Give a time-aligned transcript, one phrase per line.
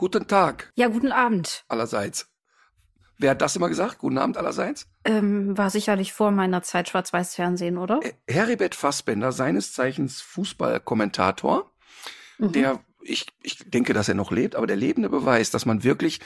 [0.00, 1.62] Guten Tag Ja, guten Abend.
[1.68, 2.26] allerseits.
[3.18, 3.98] Wer hat das immer gesagt?
[3.98, 4.86] Guten Abend allerseits?
[5.04, 8.00] Ähm, war sicherlich vor meiner Zeit Schwarz-Weiß-Fernsehen, oder?
[8.02, 11.70] Äh, Heribert Fassbender, seines Zeichens Fußballkommentator,
[12.38, 16.20] der, ich, ich denke, dass er noch lebt, aber der lebende Beweis, dass man wirklich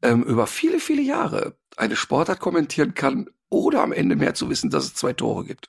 [0.00, 4.70] ähm, über viele, viele Jahre eine Sportart kommentieren kann, oder am Ende mehr zu wissen,
[4.70, 5.68] dass es zwei Tore gibt.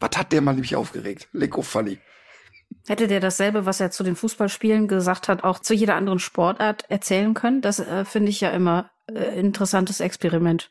[0.00, 1.28] Was hat der Mann nämlich aufgeregt?
[1.32, 1.98] Lecko funny.
[2.86, 6.84] Hätte der dasselbe, was er zu den Fußballspielen gesagt hat, auch zu jeder anderen Sportart
[6.90, 7.62] erzählen können?
[7.62, 10.70] Das äh, finde ich ja immer äh, interessantes Experiment.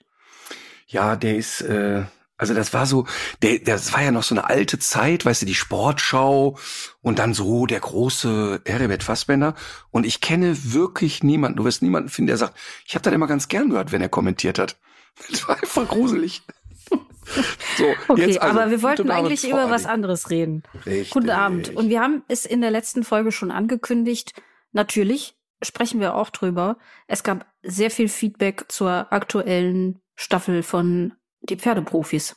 [0.88, 2.04] Ja, der ist, äh,
[2.38, 3.08] also das war so,
[3.42, 6.58] der, das war ja noch so eine alte Zeit, weißt du, die Sportschau
[7.02, 9.56] und dann so der große Heribert Fassbender.
[9.90, 13.28] Und ich kenne wirklich niemanden, du wirst niemanden finden, der sagt, ich habe das immer
[13.28, 14.78] ganz gern gehört, wenn er kommentiert hat.
[15.30, 16.42] Das war einfach gruselig.
[16.90, 20.64] So, Okay, also, aber wir wollten eigentlich über was anderes reden.
[20.86, 21.12] Richtig.
[21.12, 21.76] Guten Abend.
[21.76, 24.34] Und wir haben es in der letzten Folge schon angekündigt.
[24.72, 26.78] Natürlich sprechen wir auch drüber.
[27.08, 32.36] Es gab sehr viel Feedback zur aktuellen Staffel von Die Pferdeprofis.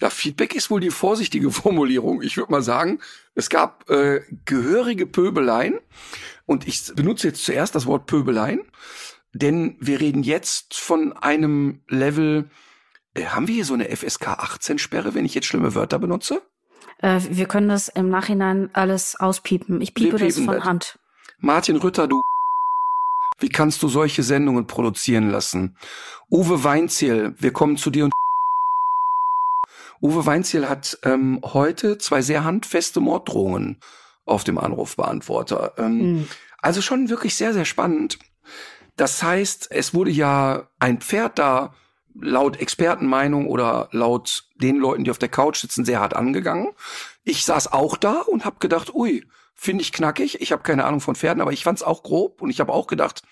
[0.00, 2.22] Ja, Feedback ist wohl die vorsichtige Formulierung.
[2.22, 3.00] Ich würde mal sagen,
[3.34, 5.78] es gab äh, gehörige Pöbeleien.
[6.44, 8.62] Und ich benutze jetzt zuerst das Wort Pöbeleien,
[9.32, 12.50] denn wir reden jetzt von einem Level.
[13.14, 16.42] Äh, haben wir hier so eine FSK 18 Sperre, wenn ich jetzt schlimme Wörter benutze?
[16.98, 19.80] Äh, wir können das im Nachhinein alles auspiepen.
[19.80, 20.64] Ich piepe das von das.
[20.64, 20.98] Hand.
[21.38, 22.22] Martin Rütter, du.
[23.38, 25.76] Wie kannst du solche Sendungen produzieren lassen?
[26.30, 28.12] Uwe Weinziel, wir kommen zu dir und
[30.00, 33.80] Uwe Weinziel hat ähm, heute zwei sehr handfeste Morddrohungen
[34.24, 35.74] auf dem Anrufbeantworter.
[35.78, 36.28] Ähm, Mhm.
[36.64, 38.20] Also schon wirklich sehr, sehr spannend.
[38.96, 41.74] Das heißt, es wurde ja ein Pferd da
[42.20, 46.68] laut Expertenmeinung oder laut den Leuten, die auf der Couch sitzen, sehr hart angegangen.
[47.24, 49.24] Ich saß auch da und habe gedacht, ui,
[49.54, 50.40] finde ich knackig.
[50.40, 52.72] Ich habe keine Ahnung von Pferden, aber ich fand es auch grob und ich habe
[52.72, 53.22] auch gedacht,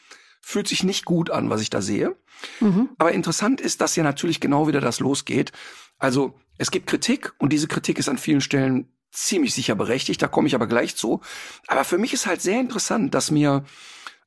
[0.40, 2.16] fühlt sich nicht gut an, was ich da sehe.
[2.60, 2.90] Mhm.
[2.98, 5.52] Aber interessant ist, dass ja natürlich genau wieder das losgeht.
[5.98, 10.28] Also es gibt Kritik und diese Kritik ist an vielen Stellen ziemlich sicher berechtigt, da
[10.28, 11.20] komme ich aber gleich zu.
[11.66, 13.64] Aber für mich ist halt sehr interessant, dass mir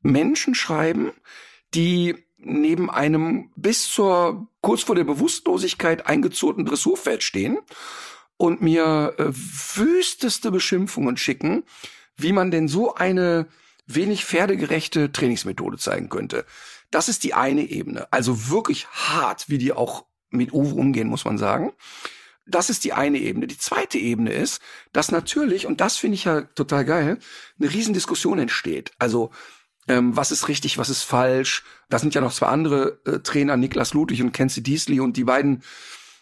[0.02, 1.12] Menschen schreiben,
[1.74, 7.60] die neben einem bis zur kurz vor der Bewusstlosigkeit eingezurrten Dressurpferd stehen
[8.38, 11.64] und mir äh, wüsteste Beschimpfungen schicken,
[12.16, 13.48] wie man denn so eine
[13.86, 16.46] wenig pferdegerechte Trainingsmethode zeigen könnte.
[16.92, 18.08] Das ist die eine Ebene.
[18.12, 21.74] Also wirklich hart, wie die auch mit Uwe umgehen, muss man sagen.
[22.46, 23.48] Das ist die eine Ebene.
[23.48, 24.62] Die zweite Ebene ist,
[24.92, 27.20] dass natürlich, und das finde ich ja total geil,
[27.60, 28.92] eine Riesendiskussion entsteht.
[29.00, 29.32] Also,
[29.88, 31.64] ähm, was ist richtig, was ist falsch?
[31.90, 35.24] Da sind ja noch zwei andere äh, Trainer, Niklas Ludwig und Kenzie Diesley, und die
[35.24, 35.64] beiden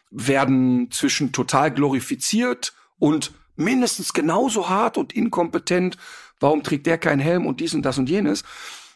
[0.10, 5.98] werden zwischen total glorifiziert und mindestens genauso hart und inkompetent.
[6.40, 8.44] Warum trägt der keinen Helm und dies und das und jenes?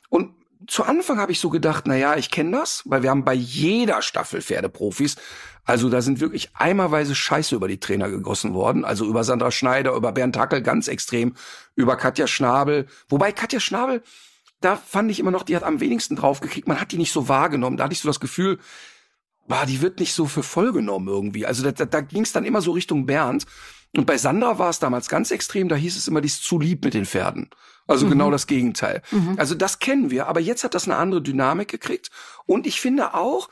[0.10, 0.34] Und
[0.68, 3.34] zu Anfang habe ich so gedacht, na ja, ich kenne das, weil wir haben bei
[3.34, 5.16] jeder Staffel Pferdeprofis,
[5.64, 9.94] also da sind wirklich eimerweise Scheiße über die Trainer gegossen worden, also über Sandra Schneider,
[9.94, 11.36] über Bernd Hackel ganz extrem,
[11.76, 14.04] über Katja Schnabel, wobei Katja Schnabel,
[14.66, 17.30] da fand ich immer noch, die hat am wenigsten draufgekriegt, man hat die nicht so
[17.30, 18.60] wahrgenommen, da hatte ich so das Gefühl,
[19.48, 22.32] bah, die wird nicht so für voll genommen irgendwie, also da, da, da ging es
[22.32, 23.46] dann immer so Richtung Bernd
[23.96, 26.60] und bei Sandra war es damals ganz extrem, da hieß es immer, die ist zu
[26.60, 27.50] lieb mit den Pferden.
[27.88, 29.04] Also genau das Gegenteil.
[29.38, 32.10] Also das kennen wir, aber jetzt hat das eine andere Dynamik gekriegt.
[32.46, 33.48] Und ich finde auch,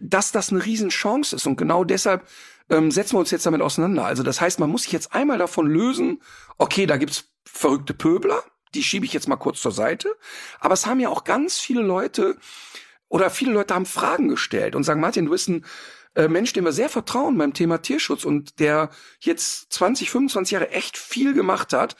[0.00, 1.46] dass das eine Riesenchance ist.
[1.46, 2.26] Und genau deshalb
[2.70, 4.04] ähm, setzen wir uns jetzt damit auseinander.
[4.04, 6.20] Also das heißt, man muss sich jetzt einmal davon lösen,
[6.58, 8.42] okay, da gibt's verrückte Pöbler,
[8.74, 10.14] die schiebe ich jetzt mal kurz zur Seite.
[10.60, 12.36] Aber es haben ja auch ganz viele Leute
[13.08, 15.64] oder viele Leute haben Fragen gestellt und sagen, Martin, du bist ein
[16.14, 20.70] äh, Mensch, dem wir sehr vertrauen beim Thema Tierschutz und der jetzt 20, 25 Jahre
[20.70, 21.96] echt viel gemacht hat.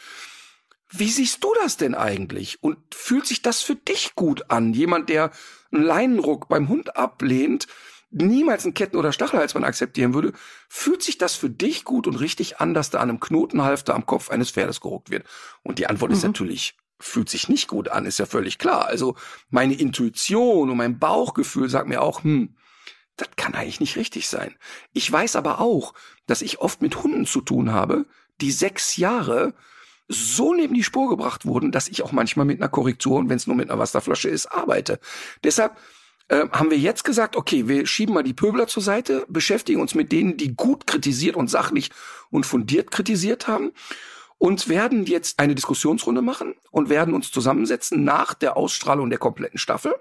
[0.90, 2.62] Wie siehst du das denn eigentlich?
[2.62, 4.72] Und fühlt sich das für dich gut an?
[4.72, 5.30] Jemand, der
[5.70, 7.66] einen Leinenruck beim Hund ablehnt,
[8.10, 10.32] niemals einen Ketten- oder Stachelhalsband akzeptieren würde,
[10.68, 14.06] fühlt sich das für dich gut und richtig an, dass da an einem Knotenhalfter am
[14.06, 15.26] Kopf eines Pferdes geruckt wird?
[15.62, 18.86] Und die Antwort ist natürlich, fühlt sich nicht gut an, ist ja völlig klar.
[18.86, 19.14] Also
[19.50, 22.56] meine Intuition und mein Bauchgefühl sagt mir auch, hm,
[23.16, 24.54] das kann eigentlich nicht richtig sein.
[24.92, 25.92] Ich weiß aber auch,
[26.26, 28.06] dass ich oft mit Hunden zu tun habe,
[28.40, 29.54] die sechs Jahre
[30.06, 33.36] so neben die Spur gebracht wurden, dass ich auch manchmal mit einer Korrektur und wenn
[33.36, 35.00] es nur mit einer Wasserflasche ist, arbeite.
[35.44, 35.76] Deshalb
[36.28, 39.94] äh, haben wir jetzt gesagt, okay, wir schieben mal die Pöbler zur Seite, beschäftigen uns
[39.94, 41.90] mit denen, die gut kritisiert und sachlich
[42.30, 43.72] und fundiert kritisiert haben
[44.38, 49.58] und werden jetzt eine Diskussionsrunde machen und werden uns zusammensetzen nach der Ausstrahlung der kompletten
[49.58, 49.94] Staffel.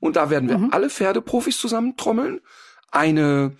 [0.00, 0.68] Und da werden wir mhm.
[0.72, 2.40] alle Pferdeprofis zusammentrommeln.
[2.90, 3.56] Eine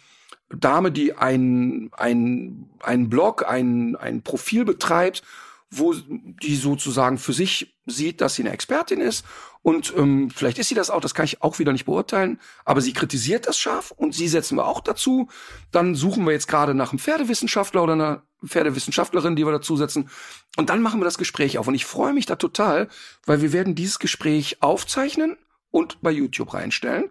[0.50, 5.22] Dame, die ein, ein, ein Blog, ein, ein Profil betreibt,
[5.70, 9.24] wo die sozusagen für sich sieht, dass sie eine Expertin ist.
[9.62, 12.80] Und ähm, vielleicht ist sie das auch, das kann ich auch wieder nicht beurteilen, aber
[12.80, 15.28] sie kritisiert das scharf und sie setzen wir auch dazu.
[15.70, 20.08] Dann suchen wir jetzt gerade nach einem Pferdewissenschaftler oder einer Pferdewissenschaftlerin, die wir dazusetzen.
[20.56, 21.68] Und dann machen wir das Gespräch auf.
[21.68, 22.88] Und ich freue mich da total,
[23.26, 25.36] weil wir werden dieses Gespräch aufzeichnen
[25.70, 27.10] und bei YouTube reinstellen,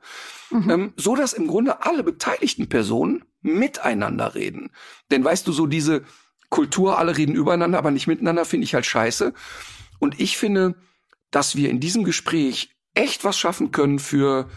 [0.50, 0.70] mhm.
[0.70, 4.72] ähm, so dass im Grunde alle beteiligten Personen miteinander reden.
[5.12, 6.04] Denn weißt du, so diese
[6.50, 9.34] Kultur, alle reden übereinander, aber nicht miteinander, finde ich halt scheiße.
[10.00, 10.76] Und ich finde,
[11.32, 14.50] dass wir in diesem Gespräch echt was schaffen können für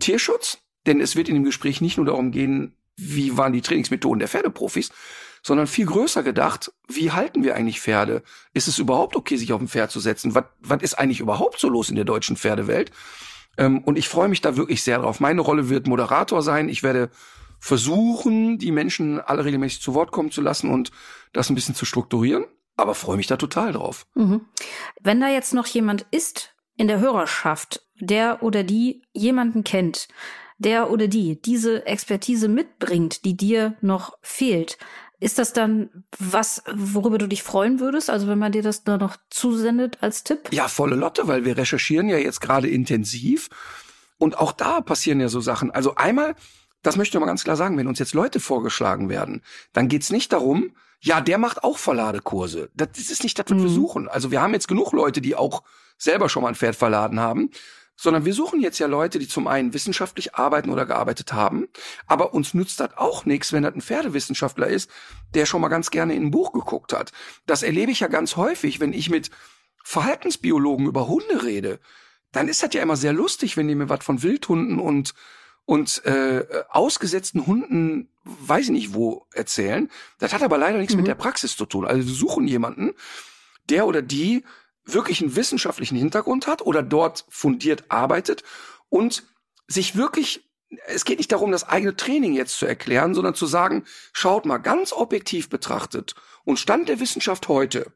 [0.00, 4.20] Tierschutz, denn es wird in dem Gespräch nicht nur darum gehen, wie waren die Trainingsmethoden
[4.20, 4.90] der Pferdeprofis,
[5.42, 8.22] sondern viel größer gedacht, wie halten wir eigentlich Pferde?
[8.52, 10.34] Ist es überhaupt okay, sich auf ein Pferd zu setzen?
[10.34, 12.90] Was, was ist eigentlich überhaupt so los in der deutschen Pferdewelt?
[13.58, 15.20] Ähm, und ich freue mich da wirklich sehr drauf.
[15.20, 16.68] Meine Rolle wird Moderator sein.
[16.68, 17.10] Ich werde
[17.58, 20.90] versuchen, die Menschen alle regelmäßig zu Wort kommen zu lassen und
[21.32, 22.44] das ein bisschen zu strukturieren.
[22.76, 24.06] Aber freue mich da total drauf.
[24.14, 24.42] Mhm.
[25.00, 30.08] Wenn da jetzt noch jemand ist in der Hörerschaft, der oder die jemanden kennt,
[30.58, 34.78] der oder die diese Expertise mitbringt, die dir noch fehlt,
[35.18, 38.10] ist das dann was, worüber du dich freuen würdest?
[38.10, 40.50] Also wenn man dir das da noch zusendet als Tipp?
[40.50, 43.48] Ja, volle Lotte, weil wir recherchieren ja jetzt gerade intensiv.
[44.18, 45.70] Und auch da passieren ja so Sachen.
[45.70, 46.34] Also einmal,
[46.82, 50.10] das möchte ich mal ganz klar sagen, wenn uns jetzt Leute vorgeschlagen werden, dann geht's
[50.10, 52.70] nicht darum, ja, der macht auch Verladekurse.
[52.74, 53.62] Das ist nicht das, was mhm.
[53.62, 54.08] wir suchen.
[54.08, 55.62] Also wir haben jetzt genug Leute, die auch
[55.98, 57.50] selber schon mal ein Pferd verladen haben
[57.96, 61.68] sondern wir suchen jetzt ja Leute, die zum einen wissenschaftlich arbeiten oder gearbeitet haben,
[62.06, 64.90] aber uns nützt das auch nichts, wenn das ein Pferdewissenschaftler ist,
[65.34, 67.12] der schon mal ganz gerne in ein Buch geguckt hat.
[67.46, 69.30] Das erlebe ich ja ganz häufig, wenn ich mit
[69.82, 71.80] Verhaltensbiologen über Hunde rede.
[72.32, 75.14] Dann ist das ja immer sehr lustig, wenn die mir was von Wildhunden und
[75.66, 79.90] und äh, ausgesetzten Hunden, weiß ich nicht wo, erzählen.
[80.18, 81.00] Das hat aber leider nichts mhm.
[81.00, 81.86] mit der Praxis zu tun.
[81.86, 82.94] Also wir suchen jemanden,
[83.68, 84.44] der oder die
[84.84, 88.44] wirklich einen wissenschaftlichen Hintergrund hat oder dort fundiert arbeitet
[88.88, 89.24] und
[89.66, 90.44] sich wirklich
[90.88, 94.58] es geht nicht darum, das eigene Training jetzt zu erklären, sondern zu sagen, schaut mal
[94.58, 97.92] ganz objektiv betrachtet und Stand der Wissenschaft heute,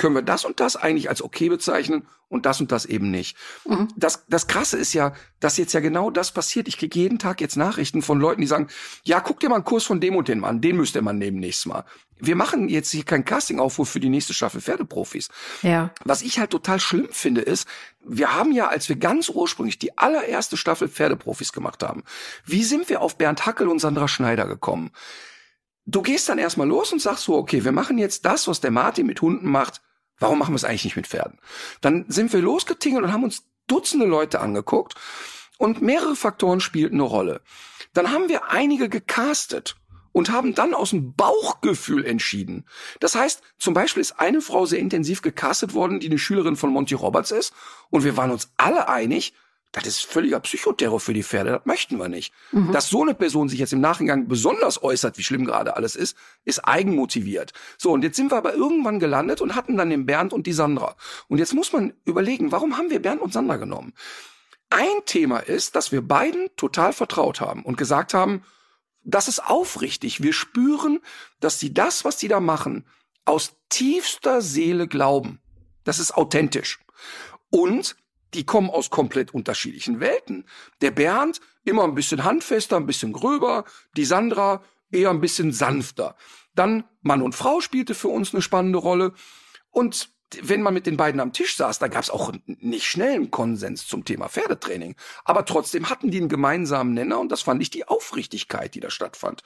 [0.00, 3.36] können wir das und das eigentlich als okay bezeichnen und das und das eben nicht.
[3.66, 3.88] Mhm.
[3.96, 6.68] Das, das Krasse ist ja, dass jetzt ja genau das passiert.
[6.68, 8.68] Ich kriege jeden Tag jetzt Nachrichten von Leuten, die sagen,
[9.04, 11.38] ja, guck dir mal einen Kurs von dem und dem an, den müsste man nehmen
[11.38, 11.84] nächstes Mal.
[12.18, 15.28] Wir machen jetzt hier kein Casting-Aufruf für die nächste Staffel Pferdeprofis.
[15.60, 15.92] Ja.
[16.04, 17.68] Was ich halt total schlimm finde, ist,
[18.02, 22.04] wir haben ja, als wir ganz ursprünglich die allererste Staffel Pferdeprofis gemacht haben,
[22.46, 24.92] wie sind wir auf Bernd Hackel und Sandra Schneider gekommen?
[25.84, 28.70] Du gehst dann erstmal los und sagst so, okay, wir machen jetzt das, was der
[28.70, 29.82] Martin mit Hunden macht,
[30.20, 31.38] Warum machen wir es eigentlich nicht mit Pferden?
[31.80, 34.94] Dann sind wir losgetingelt und haben uns Dutzende Leute angeguckt
[35.58, 37.40] und mehrere Faktoren spielten eine Rolle.
[37.92, 39.76] Dann haben wir einige gecastet
[40.12, 42.66] und haben dann aus dem Bauchgefühl entschieden.
[42.98, 46.70] Das heißt, zum Beispiel ist eine Frau sehr intensiv gecastet worden, die eine Schülerin von
[46.70, 47.52] Monty Roberts ist
[47.90, 49.34] und wir waren uns alle einig,
[49.72, 52.32] das ist völliger Psychoterror für die Pferde, das möchten wir nicht.
[52.50, 52.72] Mhm.
[52.72, 56.16] Dass so eine Person sich jetzt im Nachgang besonders äußert, wie schlimm gerade alles ist,
[56.44, 57.52] ist eigenmotiviert.
[57.78, 60.52] So, und jetzt sind wir aber irgendwann gelandet und hatten dann den Bernd und die
[60.52, 60.96] Sandra.
[61.28, 63.94] Und jetzt muss man überlegen, warum haben wir Bernd und Sandra genommen?
[64.70, 68.42] Ein Thema ist, dass wir beiden total vertraut haben und gesagt haben,
[69.02, 70.22] das ist aufrichtig.
[70.22, 71.00] Wir spüren,
[71.40, 72.84] dass sie das, was sie da machen,
[73.24, 75.40] aus tiefster Seele glauben.
[75.84, 76.80] Das ist authentisch.
[77.50, 77.96] Und
[78.34, 80.44] die kommen aus komplett unterschiedlichen Welten.
[80.80, 83.64] Der Bernd immer ein bisschen handfester, ein bisschen gröber,
[83.96, 86.16] die Sandra eher ein bisschen sanfter.
[86.54, 89.12] Dann Mann und Frau spielte für uns eine spannende Rolle.
[89.70, 90.10] Und
[90.42, 93.30] wenn man mit den beiden am Tisch saß, da gab es auch nicht schnell einen
[93.30, 94.94] Konsens zum Thema Pferdetraining.
[95.24, 98.90] Aber trotzdem hatten die einen gemeinsamen Nenner und das fand ich die Aufrichtigkeit, die da
[98.90, 99.42] stattfand.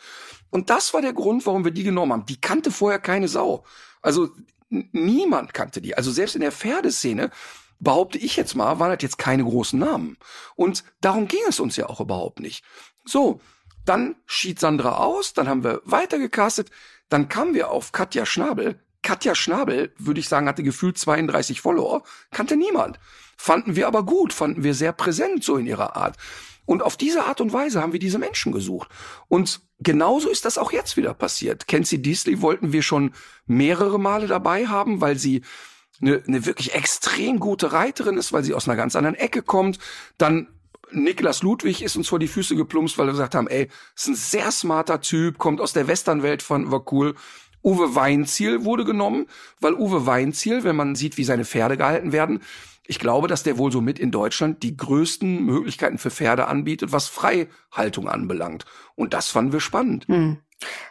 [0.51, 2.27] Und das war der Grund, warum wir die genommen haben.
[2.27, 3.65] Die kannte vorher keine Sau.
[4.03, 4.31] Also
[4.69, 5.97] niemand kannte die.
[5.97, 7.31] Also selbst in der Pferdeszene
[7.85, 10.17] behaupte ich jetzt mal, waren das jetzt keine großen Namen.
[10.57, 12.65] Und darum ging es uns ja auch überhaupt nicht.
[13.05, 13.41] So,
[13.85, 16.71] dann schied Sandra aus, dann haben wir weitergecastet,
[17.09, 18.81] dann kamen wir auf Katja Schnabel.
[19.03, 22.99] Katja Schnabel, würde ich sagen, hatte gefühlt 32 Follower, kannte niemand.
[23.37, 26.17] Fanden wir aber gut, fanden wir sehr präsent so in ihrer Art.
[26.67, 28.89] Und auf diese Art und Weise haben wir diese Menschen gesucht.
[29.29, 31.69] Und genauso ist das auch jetzt wieder passiert.
[31.69, 33.13] Kenzie Diesley wollten wir schon
[33.47, 35.43] mehrere Male dabei haben, weil sie
[36.05, 39.79] eine, eine wirklich extrem gute Reiterin ist, weil sie aus einer ganz anderen Ecke kommt.
[40.19, 40.49] Dann
[40.91, 44.15] Niklas Ludwig ist uns vor die Füße geplumpst, weil wir gesagt haben, ey, ist ein
[44.15, 47.15] sehr smarter Typ, kommt aus der Westernwelt von, war cool.
[47.63, 49.27] Uwe Weinziel wurde genommen,
[49.61, 52.41] weil Uwe Weinziel, wenn man sieht, wie seine Pferde gehalten werden,
[52.87, 56.93] ich glaube, dass der wohl so mit in Deutschland die größten Möglichkeiten für Pferde anbietet,
[56.93, 58.67] was Freihaltung anbelangt.
[58.95, 60.07] Und das fanden wir spannend.
[60.07, 60.37] Hm.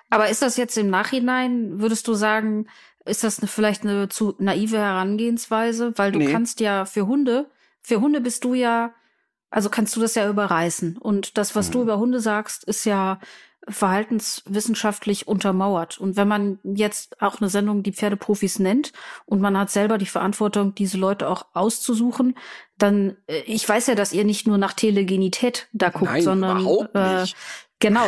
[0.09, 2.67] Aber ist das jetzt im Nachhinein, würdest du sagen,
[3.05, 5.93] ist das eine, vielleicht eine zu naive Herangehensweise?
[5.97, 6.31] Weil du nee.
[6.31, 7.49] kannst ja für Hunde,
[7.81, 8.93] für Hunde bist du ja,
[9.49, 10.97] also kannst du das ja überreißen.
[10.97, 11.73] Und das, was mhm.
[11.73, 13.19] du über Hunde sagst, ist ja
[13.67, 15.97] verhaltenswissenschaftlich untermauert.
[15.97, 18.91] Und wenn man jetzt auch eine Sendung die Pferdeprofis nennt
[19.25, 22.35] und man hat selber die Verantwortung, diese Leute auch auszusuchen,
[22.77, 26.65] dann, äh, ich weiß ja, dass ihr nicht nur nach Telegenität da guckt, Nein, sondern.
[26.93, 27.25] Äh,
[27.83, 28.07] genau.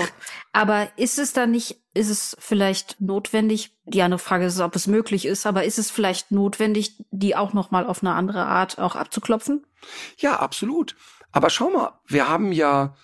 [0.54, 4.88] Aber ist es dann nicht, ist es vielleicht notwendig, die andere Frage ist, ob es
[4.88, 8.96] möglich ist, aber ist es vielleicht notwendig, die auch nochmal auf eine andere Art auch
[8.96, 9.66] abzuklopfen?
[10.18, 10.96] Ja, absolut.
[11.32, 12.96] Aber schau mal, wir haben ja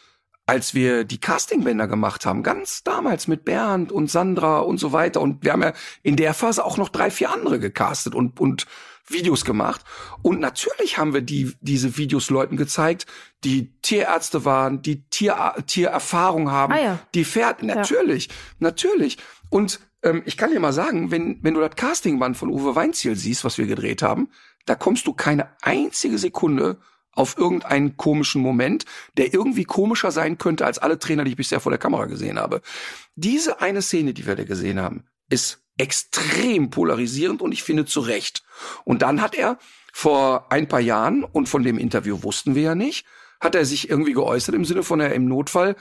[0.47, 5.21] als wir die Castingbänder gemacht haben, ganz damals mit Bernd und Sandra und so weiter.
[5.21, 5.71] Und wir haben ja
[6.03, 8.65] in der Phase auch noch drei, vier andere gecastet und, und
[9.13, 9.81] Videos gemacht.
[10.21, 13.05] Und natürlich haben wir die, diese Videos Leuten gezeigt,
[13.43, 16.99] die Tierärzte waren, die Tier, Tiererfahrung haben, ah ja.
[17.13, 18.33] die Pferde, natürlich, ja.
[18.59, 19.17] natürlich.
[19.49, 23.15] Und ähm, ich kann dir mal sagen, wenn, wenn du das Castingband von Uwe Weinziel
[23.15, 24.29] siehst, was wir gedreht haben,
[24.65, 26.77] da kommst du keine einzige Sekunde
[27.13, 28.85] auf irgendeinen komischen Moment,
[29.17, 32.39] der irgendwie komischer sein könnte als alle Trainer, die ich bisher vor der Kamera gesehen
[32.39, 32.61] habe.
[33.15, 38.01] Diese eine Szene, die wir da gesehen haben, ist extrem polarisierend und ich finde zu
[38.01, 38.43] Recht.
[38.83, 39.57] Und dann hat er
[39.93, 43.05] vor ein paar Jahren, und von dem Interview wussten wir ja nicht,
[43.39, 45.75] hat er sich irgendwie geäußert im Sinne von, er im Notfall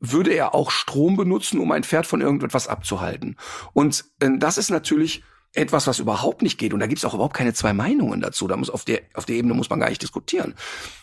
[0.00, 3.36] würde er auch Strom benutzen, um ein Pferd von irgendetwas abzuhalten.
[3.74, 5.22] Und äh, das ist natürlich
[5.52, 6.72] etwas, was überhaupt nicht geht.
[6.72, 8.48] Und da gibt's auch überhaupt keine zwei Meinungen dazu.
[8.48, 10.54] Da muss auf der, auf der Ebene muss man gar nicht diskutieren.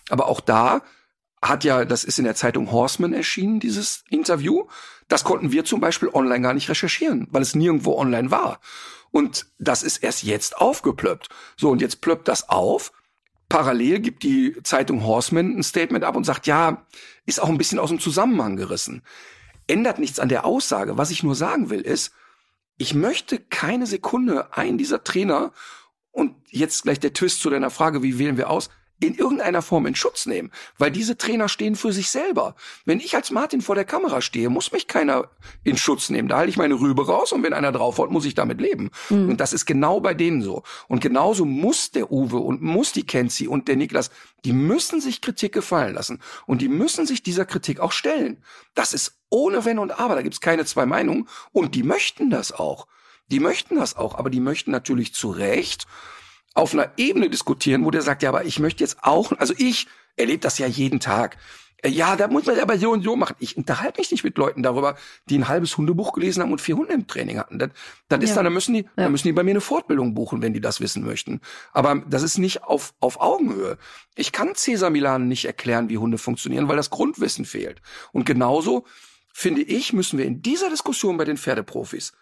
[0.10, 0.82] Aber auch da
[1.42, 4.66] hat ja, das ist in der Zeitung Horseman erschienen, dieses Interview.
[5.08, 8.60] Das konnten wir zum Beispiel online gar nicht recherchieren, weil es nirgendwo online war.
[9.12, 11.30] Und das ist erst jetzt aufgeplöppt.
[11.56, 12.92] So, und jetzt plöppt das auf.
[13.50, 16.86] Parallel gibt die Zeitung Horseman ein Statement ab und sagt, ja,
[17.26, 19.04] ist auch ein bisschen aus dem Zusammenhang gerissen.
[19.68, 20.98] Ändert nichts an der Aussage.
[20.98, 22.12] Was ich nur sagen will, ist,
[22.78, 25.52] ich möchte keine Sekunde einen dieser Trainer
[26.12, 29.86] und jetzt gleich der Twist zu deiner Frage, wie wählen wir aus, in irgendeiner Form
[29.86, 32.56] in Schutz nehmen, weil diese Trainer stehen für sich selber.
[32.86, 35.30] Wenn ich als Martin vor der Kamera stehe, muss mich keiner
[35.64, 36.28] in Schutz nehmen.
[36.28, 38.90] Da halte ich meine Rübe raus und wenn einer draufhaut, muss ich damit leben.
[39.10, 39.30] Mhm.
[39.30, 40.64] Und das ist genau bei denen so.
[40.88, 44.10] Und genauso muss der Uwe und muss die Kenzi und der Niklas,
[44.46, 48.44] die müssen sich Kritik gefallen lassen und die müssen sich dieser Kritik auch stellen.
[48.74, 52.52] Das ist ohne Wenn und Aber, da gibt's keine zwei Meinungen und die möchten das
[52.52, 52.88] auch.
[53.30, 55.86] Die möchten das auch, aber die möchten natürlich zu Recht
[56.58, 59.88] auf einer Ebene diskutieren, wo der sagt, ja, aber ich möchte jetzt auch, also ich
[60.16, 61.38] erlebe das ja jeden Tag.
[61.84, 63.36] Äh, ja, da muss man aber so und so machen.
[63.38, 64.98] Ich unterhalte mich nicht mit Leuten darüber,
[65.30, 67.60] die ein halbes Hundebuch gelesen haben und vier Hunde im Training hatten.
[67.60, 67.70] Das,
[68.10, 68.38] das ist ja.
[68.38, 68.90] dann, da müssen die, ja.
[68.96, 71.42] da müssen die bei mir eine Fortbildung buchen, wenn die das wissen möchten.
[71.74, 73.78] Aber das ist nicht auf, auf Augenhöhe.
[74.16, 77.84] Ich kann Cesar Milan nicht erklären, wie Hunde funktionieren, weil das Grundwissen fehlt.
[78.12, 78.86] Und genauso,
[79.32, 82.14] finde ich, müssen wir in dieser Diskussion bei den Pferdeprofis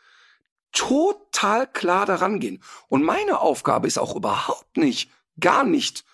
[0.72, 2.62] total klar daran gehen.
[2.88, 6.06] Und meine Aufgabe ist auch überhaupt nicht, gar nicht,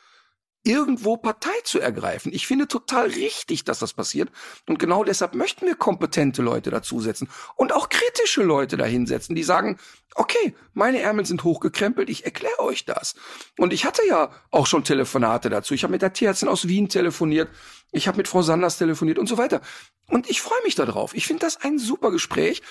[0.64, 2.32] irgendwo Partei zu ergreifen.
[2.34, 4.30] Ich finde total richtig, dass das passiert.
[4.68, 9.80] Und genau deshalb möchten wir kompetente Leute dazusetzen und auch kritische Leute dahinsetzen, die sagen,
[10.14, 13.16] okay, meine Ärmel sind hochgekrempelt, ich erkläre euch das.
[13.58, 15.74] Und ich hatte ja auch schon Telefonate dazu.
[15.74, 17.50] Ich habe mit der Tierärztin aus Wien telefoniert,
[17.92, 19.62] ich habe mit Frau Sanders telefoniert und so weiter.
[20.08, 21.14] Und ich freue mich darauf.
[21.14, 22.62] Ich finde das ein super Gespräch.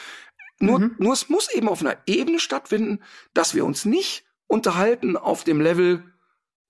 [0.60, 0.94] Nur, mhm.
[0.98, 3.00] nur es muss eben auf einer Ebene stattfinden,
[3.34, 6.04] dass wir uns nicht unterhalten auf dem Level,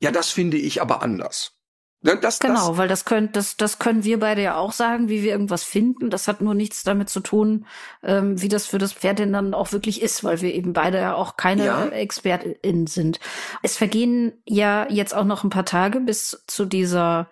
[0.01, 1.61] ja, das finde ich aber anders.
[2.03, 5.11] Ne, das, genau, das, weil das können, das, das können wir beide ja auch sagen,
[5.11, 6.09] wie wir irgendwas finden.
[6.09, 7.67] Das hat nur nichts damit zu tun,
[8.03, 10.99] ähm, wie das für das Pferd denn dann auch wirklich ist, weil wir eben beide
[10.99, 11.87] ja auch keine ja.
[11.89, 13.21] ExpertInnen sind.
[13.63, 17.29] Es vergehen ja jetzt auch noch ein paar Tage bis zu dieser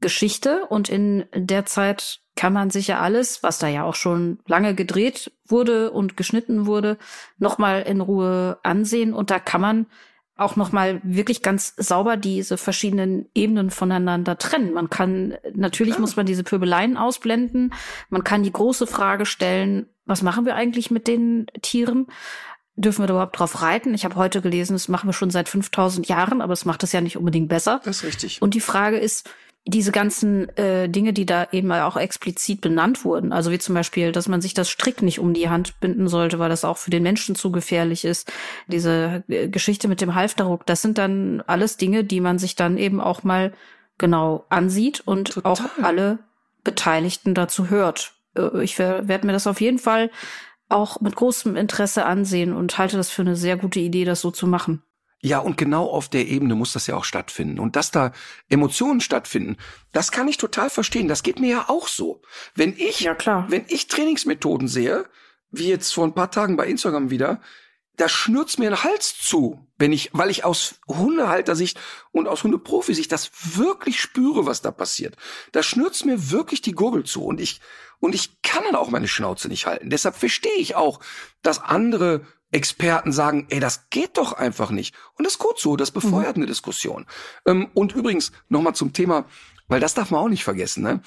[0.00, 4.38] Geschichte und in der Zeit kann man sich ja alles, was da ja auch schon
[4.46, 6.98] lange gedreht wurde und geschnitten wurde,
[7.38, 9.14] nochmal in Ruhe ansehen.
[9.14, 9.86] Und da kann man
[10.36, 14.72] auch nochmal wirklich ganz sauber diese verschiedenen Ebenen voneinander trennen.
[14.72, 16.00] Man kann, natürlich ja.
[16.00, 17.72] muss man diese Pöbeleien ausblenden.
[18.10, 22.08] Man kann die große Frage stellen, was machen wir eigentlich mit den Tieren?
[22.74, 23.94] Dürfen wir da überhaupt drauf reiten?
[23.94, 26.90] Ich habe heute gelesen, das machen wir schon seit 5000 Jahren, aber es macht es
[26.90, 27.80] ja nicht unbedingt besser.
[27.84, 28.42] Das ist richtig.
[28.42, 29.30] Und die Frage ist,
[29.66, 34.12] diese ganzen äh, Dinge, die da eben auch explizit benannt wurden, also wie zum Beispiel,
[34.12, 36.90] dass man sich das Strick nicht um die Hand binden sollte, weil das auch für
[36.90, 38.30] den Menschen zu gefährlich ist,
[38.66, 42.76] diese äh, Geschichte mit dem Halfterruck, das sind dann alles Dinge, die man sich dann
[42.76, 43.54] eben auch mal
[43.96, 45.52] genau ansieht und Total.
[45.52, 46.18] auch alle
[46.62, 48.12] Beteiligten dazu hört.
[48.36, 50.10] Äh, ich werde mir das auf jeden Fall
[50.68, 54.30] auch mit großem Interesse ansehen und halte das für eine sehr gute Idee, das so
[54.30, 54.82] zu machen.
[55.24, 57.58] Ja, und genau auf der Ebene muss das ja auch stattfinden.
[57.58, 58.12] Und dass da
[58.50, 59.56] Emotionen stattfinden,
[59.90, 61.08] das kann ich total verstehen.
[61.08, 62.20] Das geht mir ja auch so.
[62.54, 63.46] Wenn ich, ja, klar.
[63.48, 65.06] wenn ich Trainingsmethoden sehe,
[65.50, 67.40] wie jetzt vor ein paar Tagen bei Instagram wieder,
[67.96, 71.78] da schnürt's mir den Hals zu, wenn ich, weil ich aus Hundehaltersicht
[72.10, 75.16] und aus Hundeprofisicht das wirklich spüre, was da passiert.
[75.52, 77.60] Da schnürt's mir wirklich die Gurgel zu und ich,
[78.00, 79.90] und ich kann dann auch meine Schnauze nicht halten.
[79.90, 81.00] Deshalb verstehe ich auch,
[81.42, 84.94] dass andere Experten sagen, ey, das geht doch einfach nicht.
[85.14, 86.42] Und das ist gut so, das befeuert mhm.
[86.42, 87.06] eine Diskussion.
[87.46, 89.26] Ähm, und übrigens, nochmal zum Thema,
[89.66, 91.00] weil das darf man auch nicht vergessen, ne?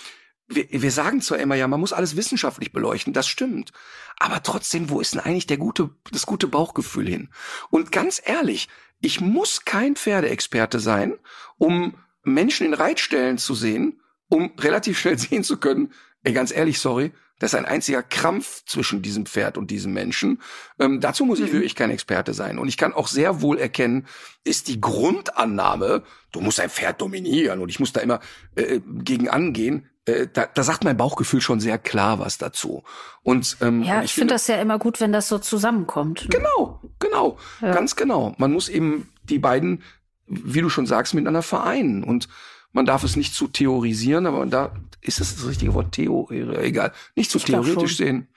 [0.50, 3.74] Wir, wir sagen zwar immer, ja, man muss alles wissenschaftlich beleuchten, das stimmt.
[4.20, 7.30] Aber trotzdem, wo ist denn eigentlich der gute, das gute Bauchgefühl hin?
[7.70, 8.68] Und ganz ehrlich,
[9.00, 11.18] ich muss kein Pferdeexperte sein,
[11.58, 15.94] um Menschen in Reitstellen zu sehen, um relativ schnell sehen zu können,
[16.24, 20.42] ey, ganz ehrlich, sorry, das ist ein einziger Krampf zwischen diesem Pferd und diesem Menschen.
[20.80, 21.54] Ähm, dazu muss ich mhm.
[21.54, 22.58] wirklich kein Experte sein.
[22.58, 24.08] Und ich kann auch sehr wohl erkennen,
[24.44, 28.20] ist die Grundannahme, du musst ein Pferd dominieren und ich muss da immer
[28.56, 29.88] äh, gegen angehen.
[30.08, 32.84] Äh, da, da sagt mein Bauchgefühl schon sehr klar was dazu.
[33.24, 36.24] Und ähm, ja, ich, finde das ja immer gut, wenn das so zusammenkommt.
[36.24, 36.30] Ne?
[36.30, 37.74] Genau, genau, ja.
[37.74, 38.34] ganz genau.
[38.38, 39.84] Man muss eben die beiden,
[40.26, 42.30] wie du schon sagst, miteinander vereinen und
[42.72, 44.72] man darf es nicht zu theorisieren, aber da
[45.02, 48.28] ist das das richtige Wort, Theo, egal, nicht zu ich theoretisch sehen.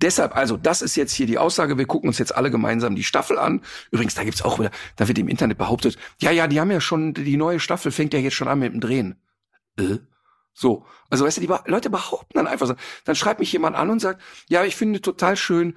[0.00, 1.76] Deshalb, also, das ist jetzt hier die Aussage.
[1.76, 3.62] Wir gucken uns jetzt alle gemeinsam die Staffel an.
[3.90, 6.80] Übrigens, da gibt's auch wieder, da wird im Internet behauptet, ja, ja, die haben ja
[6.80, 9.16] schon, die neue Staffel fängt ja jetzt schon an mit dem Drehen.
[9.76, 9.98] Äh?
[10.58, 10.84] So.
[11.08, 12.74] Also, weißt du, die Leute behaupten dann einfach so.
[13.04, 15.76] Dann schreibt mich jemand an und sagt, ja, ich finde total schön,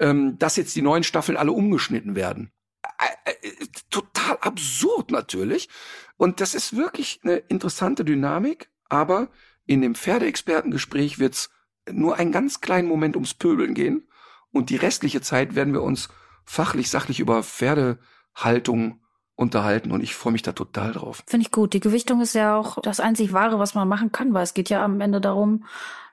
[0.00, 2.50] ähm, dass jetzt die neuen Staffeln alle umgeschnitten werden.
[2.98, 5.68] Äh, äh, total absurd natürlich.
[6.16, 9.28] Und das ist wirklich eine interessante Dynamik, aber
[9.66, 11.50] in dem Pferdeexpertengespräch wird's
[11.90, 14.08] nur einen ganz kleinen Moment ums Pöbeln gehen
[14.50, 16.08] und die restliche Zeit werden wir uns
[16.46, 19.01] fachlich, sachlich über Pferdehaltung
[19.34, 21.22] unterhalten und ich freue mich da total drauf.
[21.26, 21.72] Finde ich gut.
[21.72, 24.70] Die Gewichtung ist ja auch das einzig Wahre, was man machen kann, weil es geht
[24.70, 25.64] ja am Ende darum,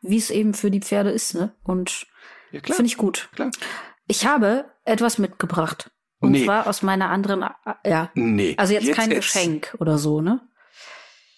[0.01, 1.51] wie es eben für die Pferde ist, ne?
[1.63, 2.07] Und
[2.51, 3.29] ja, finde ich gut.
[3.35, 3.51] Klar.
[4.07, 5.91] Ich habe etwas mitgebracht.
[6.19, 6.45] Und nee.
[6.45, 7.45] zwar aus meiner anderen,
[7.85, 8.09] ja.
[8.13, 8.55] Nee.
[8.57, 9.21] Also jetzt, jetzt kein jetzt.
[9.21, 10.41] Geschenk oder so, ne?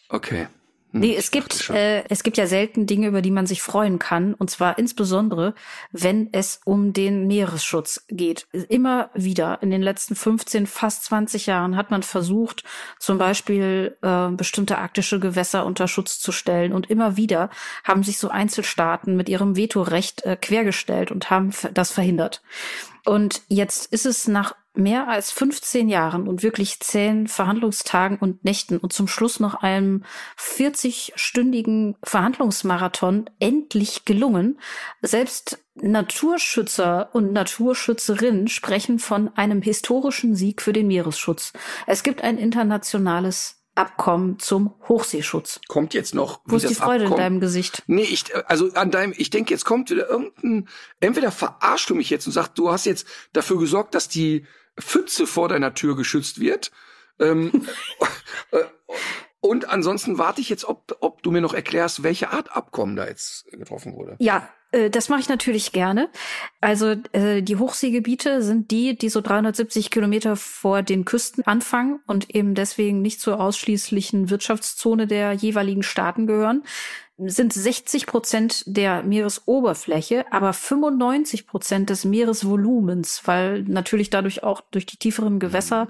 [0.10, 0.48] Okay.
[0.92, 4.00] Hm, nee, es gibt, äh, es gibt ja selten Dinge, über die man sich freuen
[4.00, 4.34] kann.
[4.34, 5.54] Und zwar insbesondere,
[5.92, 8.48] wenn es um den Meeresschutz geht.
[8.70, 12.64] Immer wieder in den letzten 15, fast 20 Jahren hat man versucht,
[13.00, 16.74] zum Beispiel äh, bestimmte arktische Gewässer unter Schutz zu stellen.
[16.74, 17.50] Und immer wieder
[17.84, 22.42] haben sich so Einzelstaaten mit ihrem Vetorecht äh, quergestellt und haben das verhindert.
[23.06, 28.78] Und jetzt ist es nach mehr als 15 Jahren und wirklich zehn Verhandlungstagen und Nächten
[28.78, 30.04] und zum Schluss noch einem
[30.38, 34.60] 40-stündigen Verhandlungsmarathon endlich gelungen.
[35.02, 41.54] Selbst Naturschützer und Naturschützerinnen sprechen von einem historischen Sieg für den Meeresschutz.
[41.88, 45.60] Es gibt ein internationales Abkommen zum Hochseeschutz.
[45.68, 46.42] Kommt jetzt noch.
[46.46, 47.12] Wo ist die Freude Abkommen?
[47.14, 47.82] in deinem Gesicht?
[47.88, 52.12] Nee, ich, also an deinem, ich denke, jetzt kommt wieder irgendein, entweder verarschst du mich
[52.12, 54.46] jetzt und sagst, du hast jetzt dafür gesorgt, dass die
[54.80, 56.70] Pfütze vor deiner Tür geschützt wird.
[57.20, 57.66] Ähm,
[58.52, 58.64] äh,
[59.42, 63.08] und ansonsten warte ich jetzt, ob, ob du mir noch erklärst, welche Art Abkommen da
[63.08, 64.16] jetzt getroffen wurde.
[64.20, 66.10] Ja, äh, das mache ich natürlich gerne.
[66.62, 72.30] Also äh, die Hochseegebiete sind die, die so 370 Kilometer vor den Küsten anfangen und
[72.34, 76.64] eben deswegen nicht zur ausschließlichen Wirtschaftszone der jeweiligen Staaten gehören
[77.26, 84.86] sind 60 Prozent der Meeresoberfläche, aber 95 Prozent des Meeresvolumens, weil natürlich dadurch auch durch
[84.86, 85.88] die tieferen Gewässer,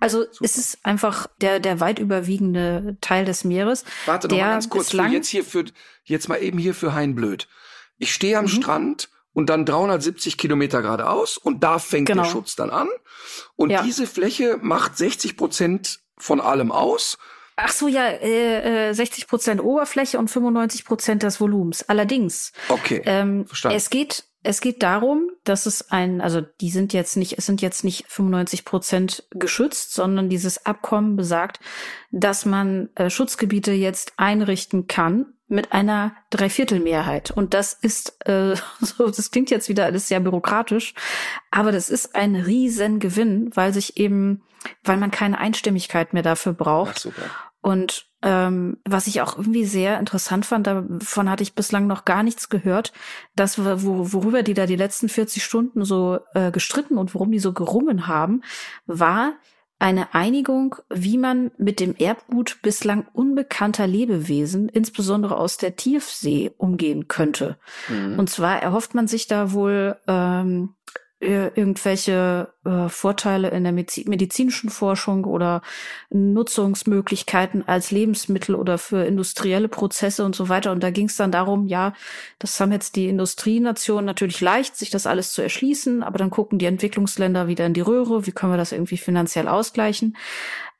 [0.00, 0.44] also Super.
[0.44, 3.84] es ist einfach der, der weit überwiegende Teil des Meeres.
[4.06, 5.64] Warte noch mal ganz kurz, für jetzt hier für,
[6.04, 7.48] jetzt mal eben hier für Hein Blöd.
[7.98, 8.48] Ich stehe am mhm.
[8.48, 12.22] Strand und dann 370 Kilometer geradeaus und da fängt genau.
[12.22, 12.88] der Schutz dann an.
[13.56, 13.82] Und ja.
[13.82, 17.18] diese Fläche macht 60 Prozent von allem aus.
[17.56, 21.88] Ach so, ja, äh, 60 äh, Prozent Oberfläche und 95 Prozent des Volumens.
[21.88, 22.52] Allerdings.
[22.68, 23.02] Okay.
[23.04, 23.76] Ähm, verstanden.
[23.76, 27.62] Es geht, es geht darum, dass es ein, also die sind jetzt nicht, es sind
[27.62, 31.60] jetzt nicht 95 Prozent geschützt, sondern dieses Abkommen besagt,
[32.10, 37.30] dass man äh, Schutzgebiete jetzt einrichten kann mit einer Dreiviertelmehrheit.
[37.30, 40.94] Und das ist, äh, so, das klingt jetzt wieder alles sehr bürokratisch,
[41.50, 44.42] aber das ist ein Riesengewinn, weil sich eben,
[44.82, 47.08] weil man keine Einstimmigkeit mehr dafür braucht.
[47.10, 47.50] Ach.
[47.60, 52.22] Und ähm, was ich auch irgendwie sehr interessant fand, davon hatte ich bislang noch gar
[52.22, 52.92] nichts gehört,
[53.36, 57.38] dass wo, worüber die da die letzten 40 Stunden so äh, gestritten und worum die
[57.38, 58.42] so gerungen haben,
[58.86, 59.32] war
[59.78, 67.08] eine Einigung, wie man mit dem Erbgut bislang unbekannter Lebewesen, insbesondere aus der Tiefsee, umgehen
[67.08, 67.58] könnte.
[67.88, 68.18] Mhm.
[68.18, 70.74] Und zwar erhofft man sich da wohl ähm,
[71.20, 75.62] irgendwelche äh, Vorteile in der medizinischen Forschung oder
[76.10, 80.72] Nutzungsmöglichkeiten als Lebensmittel oder für industrielle Prozesse und so weiter.
[80.72, 81.94] Und da ging es dann darum, ja,
[82.38, 86.58] das haben jetzt die Industrienationen natürlich leicht, sich das alles zu erschließen, aber dann gucken
[86.58, 90.16] die Entwicklungsländer wieder in die Röhre, wie können wir das irgendwie finanziell ausgleichen.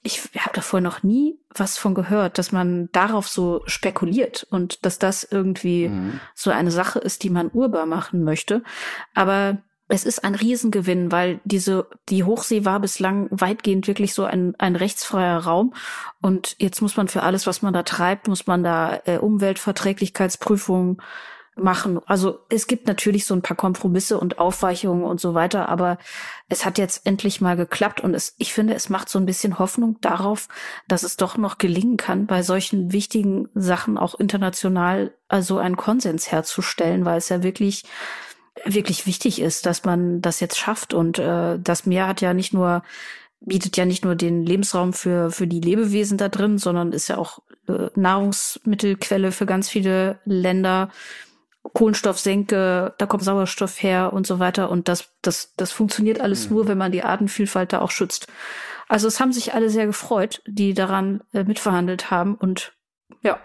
[0.02, 4.98] Ich habe davor noch nie was von gehört, dass man darauf so spekuliert und dass
[4.98, 6.20] das irgendwie mhm.
[6.34, 8.62] so eine Sache ist, die man urbar machen möchte.
[9.14, 9.62] Aber
[9.94, 14.74] es ist ein Riesengewinn, weil diese, die Hochsee war bislang weitgehend wirklich so ein, ein
[14.74, 15.72] rechtsfreier Raum.
[16.20, 21.00] Und jetzt muss man für alles, was man da treibt, muss man da äh, Umweltverträglichkeitsprüfungen
[21.56, 22.00] machen.
[22.06, 25.98] Also es gibt natürlich so ein paar Kompromisse und Aufweichungen und so weiter, aber
[26.48, 29.60] es hat jetzt endlich mal geklappt und es, ich finde, es macht so ein bisschen
[29.60, 30.48] Hoffnung darauf,
[30.88, 36.32] dass es doch noch gelingen kann, bei solchen wichtigen Sachen auch international also einen Konsens
[36.32, 37.84] herzustellen, weil es ja wirklich
[38.64, 40.94] wirklich wichtig ist, dass man das jetzt schafft.
[40.94, 42.82] Und äh, das Meer hat ja nicht nur,
[43.40, 47.18] bietet ja nicht nur den Lebensraum für, für die Lebewesen da drin, sondern ist ja
[47.18, 50.90] auch äh, Nahrungsmittelquelle für ganz viele Länder.
[51.72, 54.70] Kohlenstoffsenke, da kommt Sauerstoff her und so weiter.
[54.70, 56.56] Und das, das, das funktioniert alles mhm.
[56.56, 58.28] nur, wenn man die Artenvielfalt da auch schützt.
[58.86, 62.34] Also es haben sich alle sehr gefreut, die daran äh, mitverhandelt haben.
[62.34, 62.73] Und
[63.24, 63.40] ja,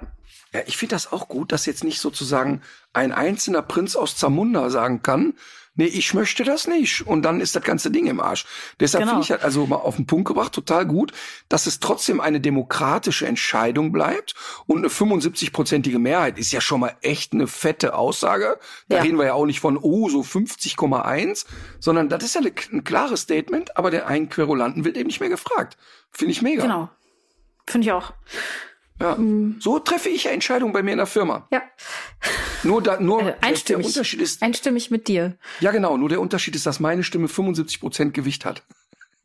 [0.54, 2.62] ja, ich finde das auch gut, dass jetzt nicht sozusagen
[2.94, 5.36] ein einzelner Prinz aus Zamunda sagen kann,
[5.76, 7.06] nee, ich möchte das nicht.
[7.06, 8.46] Und dann ist das ganze Ding im Arsch.
[8.80, 9.14] Deshalb genau.
[9.14, 11.14] finde ich halt also mal auf den Punkt gebracht total gut,
[11.50, 14.34] dass es trotzdem eine demokratische Entscheidung bleibt
[14.66, 18.60] und eine 75-prozentige Mehrheit ist ja schon mal echt eine fette Aussage.
[18.88, 19.04] Da ja.
[19.04, 21.46] reden wir ja auch nicht von, oh, so 50,1,
[21.80, 25.30] sondern das ist ja ein klares Statement, aber der einen Querulanten wird eben nicht mehr
[25.30, 25.78] gefragt.
[26.12, 26.64] Finde ich mega.
[26.64, 26.90] Genau.
[27.68, 28.14] Finde ich auch.
[29.00, 29.16] Ja.
[29.16, 29.58] Mhm.
[29.60, 31.48] So treffe ich Entscheidungen bei mir in der Firma.
[31.52, 31.62] Ja.
[32.64, 34.44] Nur da, nur äh, einstimmig, der Unterschied ist.
[34.44, 35.38] Einstimmig mit dir.
[35.62, 35.98] Ja, genau.
[35.98, 38.64] Nur der Unterschied ist, dass meine Stimme 75 Prozent Gewicht hat.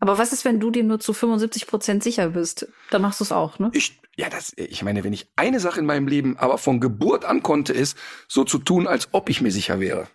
[0.01, 2.69] Aber was ist, wenn du dir nur zu 75 Prozent sicher bist?
[2.91, 3.71] Dann machst du es auch, ne?
[3.73, 7.25] Ich, ja, das, ich meine, wenn ich eine Sache in meinem Leben aber von Geburt
[7.25, 7.97] an konnte, ist,
[8.29, 10.09] so zu tun, als ob ich mir sicher wäre.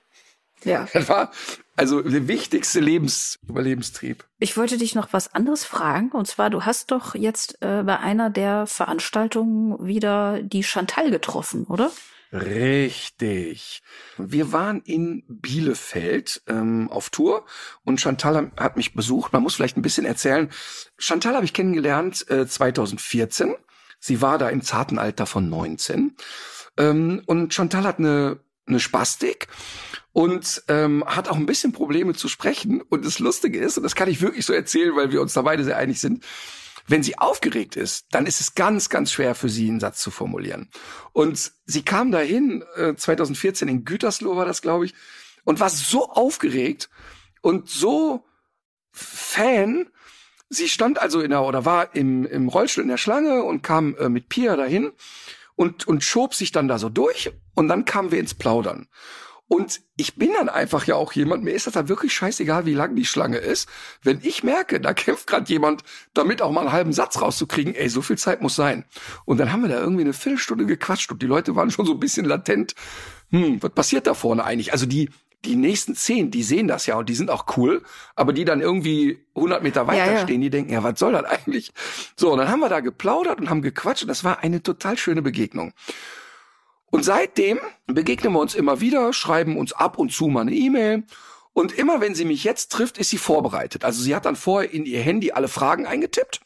[0.64, 0.88] Ja.
[0.94, 1.32] Das war
[1.76, 4.26] also der wichtigste Lebensüberlebenstrieb.
[4.40, 6.12] Ich wollte dich noch was anderes fragen.
[6.12, 11.66] Und zwar, du hast doch jetzt äh, bei einer der Veranstaltungen wieder die Chantal getroffen,
[11.66, 11.92] oder?
[12.32, 13.82] Richtig.
[14.18, 17.46] Wir waren in Bielefeld ähm, auf Tour
[17.84, 19.34] und Chantal hat mich besucht.
[19.34, 20.50] Man muss vielleicht ein bisschen erzählen.
[20.98, 23.56] Chantal habe ich kennengelernt äh, 2014.
[24.00, 26.16] Sie war da im zarten Alter von 19.
[26.78, 29.48] Ähm, und Chantal hat eine, eine Spastik
[30.14, 32.82] und ähm, hat auch ein bisschen Probleme zu sprechen.
[32.82, 35.42] Und das Lustige ist, und das kann ich wirklich so erzählen, weil wir uns da
[35.42, 36.26] beide sehr einig sind,
[36.88, 40.10] wenn sie aufgeregt ist, dann ist es ganz, ganz schwer für sie, einen Satz zu
[40.10, 40.70] formulieren.
[41.14, 44.96] Und sie kam dahin, äh, 2014 in Gütersloh war das, glaube ich,
[45.44, 46.90] und war so aufgeregt
[47.42, 48.26] und so
[48.92, 49.90] Fan.
[50.50, 53.96] Sie stand also in der, oder war im, im Rollstuhl in der Schlange und kam
[53.98, 54.92] äh, mit Pia dahin
[55.60, 58.88] und, und schob sich dann da so durch und dann kamen wir ins Plaudern.
[59.50, 62.74] Und ich bin dann einfach ja auch jemand, mir ist das dann wirklich scheißegal, wie
[62.74, 63.68] lang die Schlange ist.
[64.02, 67.90] Wenn ich merke, da kämpft gerade jemand, damit auch mal einen halben Satz rauszukriegen, ey,
[67.90, 68.86] so viel Zeit muss sein.
[69.26, 71.92] Und dann haben wir da irgendwie eine Viertelstunde gequatscht und die Leute waren schon so
[71.92, 72.74] ein bisschen latent.
[73.32, 74.72] Hm, was passiert da vorne eigentlich?
[74.72, 75.10] Also die,
[75.46, 77.82] die nächsten zehn, die sehen das ja und die sind auch cool,
[78.16, 80.24] aber die dann irgendwie 100 Meter weiter ja, ja.
[80.24, 81.72] stehen, die denken, ja, was soll das eigentlich?
[82.18, 84.98] So, und dann haben wir da geplaudert und haben gequatscht und das war eine total
[84.98, 85.74] schöne Begegnung.
[86.92, 91.04] Und seitdem begegnen wir uns immer wieder, schreiben uns ab und zu mal eine E-Mail.
[91.54, 93.86] Und immer wenn sie mich jetzt trifft, ist sie vorbereitet.
[93.86, 96.42] Also sie hat dann vorher in ihr Handy alle Fragen eingetippt.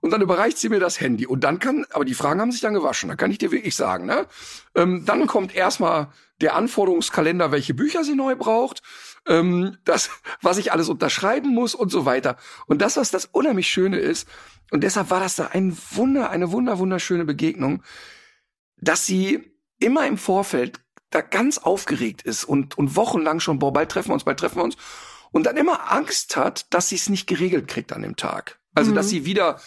[0.00, 1.26] Und dann überreicht sie mir das Handy.
[1.26, 3.08] Und dann kann, aber die Fragen haben sich dann gewaschen.
[3.08, 4.26] Da kann ich dir wirklich sagen, ne?
[4.74, 6.08] Ähm, dann kommt erstmal
[6.40, 8.82] der Anforderungskalender, welche Bücher sie neu braucht,
[9.26, 12.36] ähm, das, was ich alles unterschreiben muss und so weiter.
[12.66, 14.28] Und das, was das unheimlich Schöne ist,
[14.70, 17.82] und deshalb war das da ein Wunder, eine wunder, wunderschöne Begegnung,
[18.76, 23.90] dass sie immer im Vorfeld da ganz aufgeregt ist und, und wochenlang schon, boah, bald
[23.90, 24.76] treffen wir uns, bald treffen wir uns.
[25.30, 28.58] Und dann immer Angst hat, dass sie es nicht geregelt kriegt an dem Tag.
[28.74, 28.94] Also, mhm.
[28.96, 29.60] dass sie wieder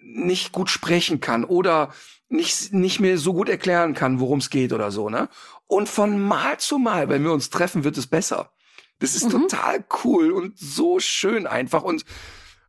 [0.00, 1.92] nicht gut sprechen kann oder
[2.28, 5.28] nicht, nicht mehr so gut erklären kann, worum es geht oder so, ne?
[5.68, 8.50] Und von Mal zu Mal, wenn wir uns treffen, wird es besser.
[8.98, 9.42] Das ist mhm.
[9.42, 12.04] total cool und so schön einfach und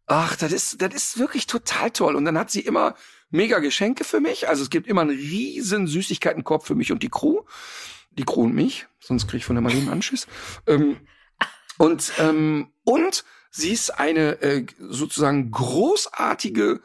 [0.05, 2.15] ach, das ist, das ist wirklich total toll.
[2.15, 2.95] Und dann hat sie immer
[3.29, 4.49] mega Geschenke für mich.
[4.49, 7.41] Also es gibt immer einen riesen Süßigkeitenkorb für mich und die Crew.
[8.11, 10.27] Die Crew und mich, sonst kriege ich von der Marlene einen Anschiss.
[10.67, 10.97] Ähm,
[11.77, 16.81] und, ähm, und sie ist eine äh, sozusagen großartige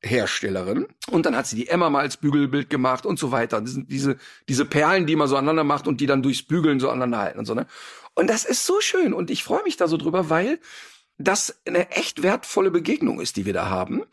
[0.00, 0.86] Bügelbilderherstellerin.
[1.10, 3.60] Und dann hat sie die Emma mal als Bügelbild gemacht und so weiter.
[3.60, 4.16] Das sind diese,
[4.48, 7.38] diese Perlen, die man so aneinander macht und die dann durchs Bügeln so aneinander halten
[7.38, 7.66] und so, ne?
[8.14, 10.58] Und das ist so schön und ich freue mich da so drüber, weil
[11.18, 14.04] das eine echt wertvolle Begegnung ist, die wir da haben.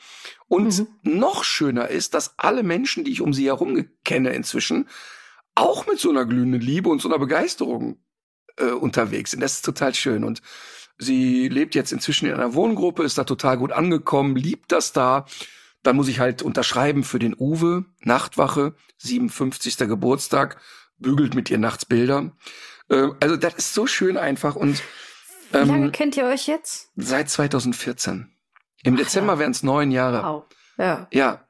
[0.49, 0.87] Und mhm.
[1.03, 4.89] noch schöner ist, dass alle Menschen, die ich um sie herum kenne inzwischen,
[5.55, 7.97] auch mit so einer glühenden Liebe und so einer Begeisterung
[8.57, 9.39] äh, unterwegs sind.
[9.39, 10.25] Das ist total schön.
[10.25, 10.41] Und
[10.97, 15.25] sie lebt jetzt inzwischen in einer Wohngruppe, ist da total gut angekommen, liebt das da.
[15.83, 19.77] Dann muss ich halt unterschreiben für den Uwe, Nachtwache, 57.
[19.79, 20.59] Geburtstag,
[20.97, 22.31] bügelt mit ihr nachts Bilder.
[22.89, 24.55] Äh, also das ist so schön einfach.
[24.55, 24.81] Und
[25.51, 26.89] wie ähm, lange kennt ihr euch jetzt?
[26.95, 28.31] Seit 2014.
[28.83, 29.39] Im Ach, Dezember ja.
[29.39, 30.23] wären es neun Jahre.
[30.23, 30.43] Wow.
[30.77, 31.07] Ja.
[31.11, 31.47] Ja,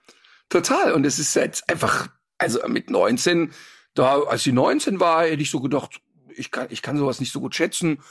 [0.49, 0.93] total.
[0.93, 3.53] Und es ist jetzt einfach, also mit 19,
[3.93, 6.01] da, als sie 19 war, hätte ich so gedacht,
[6.35, 8.01] ich kann, ich kann sowas nicht so gut schätzen.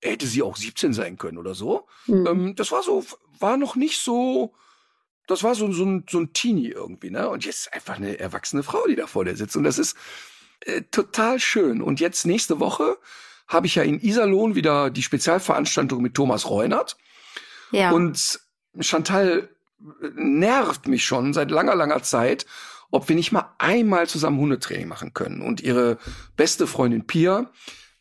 [0.00, 1.86] Hätte sie auch 17 sein können oder so.
[2.06, 2.26] Mhm.
[2.26, 3.04] Ähm, das war so,
[3.38, 4.54] war noch nicht so,
[5.26, 7.28] das war so, so, ein, so ein Teenie irgendwie, ne?
[7.28, 9.56] Und jetzt einfach eine erwachsene Frau, die da vor dir sitzt.
[9.56, 9.96] Und das ist
[10.60, 11.82] äh, total schön.
[11.82, 12.98] Und jetzt nächste Woche
[13.48, 16.96] habe ich ja in Iserlohn wieder die Spezialveranstaltung mit Thomas Reunert.
[17.70, 17.90] Ja.
[17.90, 18.40] Und
[18.80, 19.48] Chantal
[19.80, 22.46] äh, nervt mich schon seit langer, langer Zeit,
[22.90, 25.42] ob wir nicht mal einmal zusammen Hundetraining machen können.
[25.42, 25.98] Und ihre
[26.36, 27.50] beste Freundin Pia,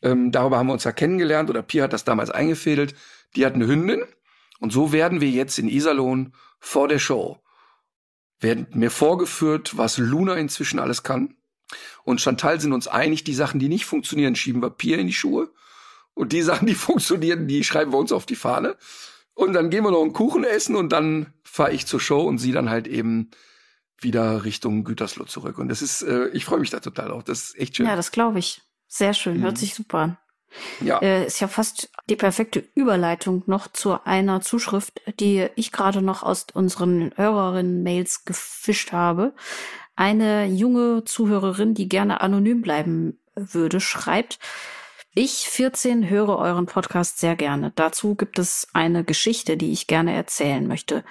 [0.02, 2.96] ähm, darüber haben wir uns ja kennengelernt, oder Pia hat das damals eingefädelt,
[3.36, 4.04] die hat eine Hündin.
[4.66, 7.40] Und so werden wir jetzt in Iserlohn vor der Show,
[8.40, 11.36] werden mir vorgeführt, was Luna inzwischen alles kann.
[12.04, 15.14] Und Chantal sind uns einig, die Sachen, die nicht funktionieren, schieben wir Pier in die
[15.14, 15.52] Schuhe.
[16.16, 18.76] Und die Sachen, die funktionieren, die schreiben wir uns auf die Fahne.
[19.36, 22.40] Und dann gehen wir noch einen Kuchen essen und dann fahre ich zur Show und
[22.40, 23.30] sie dann halt eben
[24.00, 25.60] wieder Richtung Gütersloh zurück.
[25.60, 27.24] Und das ist, äh, ich freue mich da total auf.
[27.24, 27.86] Das ist echt schön.
[27.86, 28.64] Ja, das glaube ich.
[28.88, 29.44] Sehr schön.
[29.44, 29.60] Hört mhm.
[29.60, 30.18] sich super an.
[30.82, 31.00] Ja.
[31.00, 36.24] Äh, ist ja fast die perfekte Überleitung noch zu einer Zuschrift, die ich gerade noch
[36.24, 39.34] aus unseren Hörerinnen-Mails gefischt habe.
[39.96, 44.40] Eine junge Zuhörerin, die gerne anonym bleiben würde, schreibt,
[45.18, 47.72] ich 14 höre euren Podcast sehr gerne.
[47.76, 51.06] Dazu gibt es eine Geschichte, die ich gerne erzählen möchte.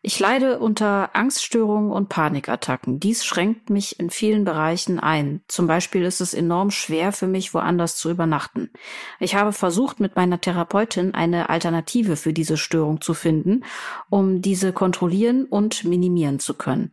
[0.00, 3.00] Ich leide unter Angststörungen und Panikattacken.
[3.00, 5.42] Dies schränkt mich in vielen Bereichen ein.
[5.48, 8.70] Zum Beispiel ist es enorm schwer für mich, woanders zu übernachten.
[9.18, 13.64] Ich habe versucht, mit meiner Therapeutin eine Alternative für diese Störung zu finden,
[14.08, 16.92] um diese kontrollieren und minimieren zu können.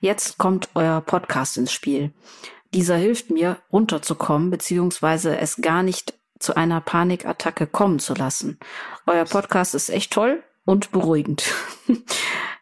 [0.00, 2.12] Jetzt kommt euer Podcast ins Spiel.
[2.74, 8.58] Dieser hilft mir, runterzukommen, beziehungsweise es gar nicht zu einer Panikattacke kommen zu lassen.
[9.06, 11.44] Euer Podcast ist echt toll und beruhigend.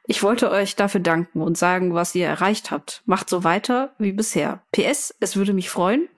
[0.09, 3.03] Ich wollte euch dafür danken und sagen, was ihr erreicht habt.
[3.07, 4.61] Macht so weiter wie bisher.
[4.73, 6.09] PS, es würde mich freuen,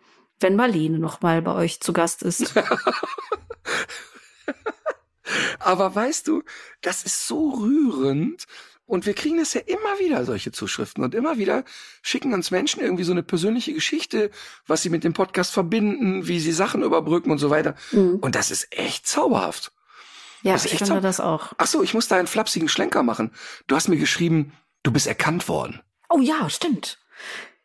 [0.40, 2.54] wenn Marlene noch mal bei euch zu Gast ist.
[5.58, 6.42] Aber weißt du,
[6.80, 8.46] das ist so rührend,
[8.86, 11.02] und wir kriegen das ja immer wieder, solche Zuschriften.
[11.04, 11.64] Und immer wieder
[12.02, 14.30] schicken uns Menschen irgendwie so eine persönliche Geschichte,
[14.66, 17.76] was sie mit dem Podcast verbinden, wie sie Sachen überbrücken und so weiter.
[17.92, 18.16] Mhm.
[18.16, 19.72] Und das ist echt zauberhaft.
[20.44, 21.54] Ja, ich finde das auch.
[21.56, 23.32] Ach so, ich muss da einen flapsigen Schlenker machen.
[23.66, 24.52] Du hast mir geschrieben,
[24.82, 25.80] du bist erkannt worden.
[26.10, 26.98] Oh ja, stimmt.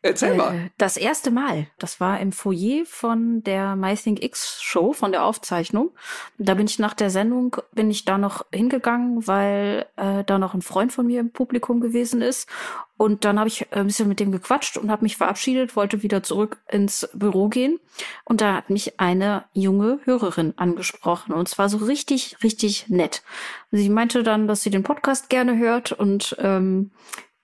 [0.02, 0.54] Erzähl mal.
[0.54, 5.24] Äh, das erste Mal, das war im Foyer von der MyThink X Show, von der
[5.24, 5.90] Aufzeichnung.
[6.38, 10.54] Da bin ich nach der Sendung, bin ich da noch hingegangen, weil äh, da noch
[10.54, 12.48] ein Freund von mir im Publikum gewesen ist.
[12.96, 16.22] Und dann habe ich ein bisschen mit dem gequatscht und habe mich verabschiedet, wollte wieder
[16.22, 17.78] zurück ins Büro gehen.
[18.24, 21.32] Und da hat mich eine junge Hörerin angesprochen.
[21.32, 23.22] Und zwar so richtig, richtig nett.
[23.70, 26.90] Sie meinte dann, dass sie den Podcast gerne hört und ähm,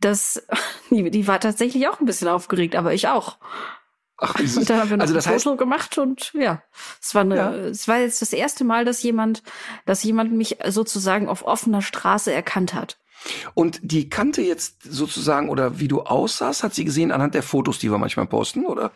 [0.07, 0.42] das,
[0.90, 3.37] die, die war tatsächlich auch ein bisschen aufgeregt, aber ich auch.
[4.19, 4.57] Ach, süß.
[4.59, 6.62] Und dann haben wir noch also das heißt, Foto gemacht und ja,
[7.03, 7.55] es war eine, ja.
[7.55, 9.42] es war jetzt das erste Mal, dass jemand,
[9.85, 12.99] dass jemand mich sozusagen auf offener Straße erkannt hat.
[13.55, 17.79] Und die kannte jetzt sozusagen oder wie du aussahst, hat sie gesehen anhand der Fotos,
[17.79, 18.92] die wir manchmal posten, oder?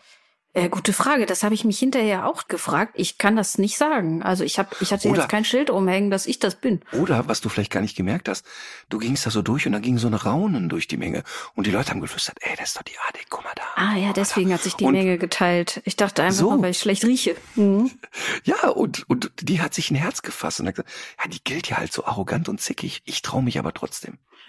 [0.53, 1.27] Äh, gute Frage.
[1.27, 2.95] Das habe ich mich hinterher auch gefragt.
[2.97, 4.23] Ich kann das nicht sagen.
[4.23, 6.81] Also ich habe, ich hatte oder, jetzt kein Schild umhängen, dass ich das bin.
[6.93, 8.45] Oder was du vielleicht gar nicht gemerkt hast,
[8.89, 11.23] du gingst da so durch und da ging so ein Raunen durch die Menge
[11.55, 13.63] und die Leute haben geflüstert, ey, das ist doch die Ade, guck mal da.
[13.77, 15.83] Ah ja, deswegen hat sich die und Menge geteilt.
[15.85, 17.37] Ich dachte einfach so, nur, weil ich schlecht rieche.
[17.55, 17.91] Mhm.
[18.45, 20.91] Ja, und und die hat sich ein Herz gefasst und hat gesagt,
[21.23, 23.03] ja, die gilt ja halt so arrogant und zickig.
[23.05, 24.19] Ich traue mich aber trotzdem.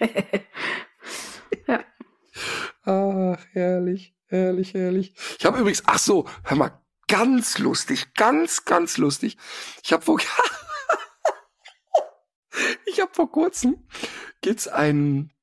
[1.66, 1.84] ja.
[2.84, 4.14] Ach, herrlich.
[4.32, 5.12] Herrlich, herrlich.
[5.38, 9.36] Ich habe übrigens, ach so, hör mal, ganz lustig, ganz, ganz lustig.
[9.84, 10.18] Ich habe vor,
[12.86, 13.86] ich habe vor kurzem
[14.40, 15.34] gibt's einen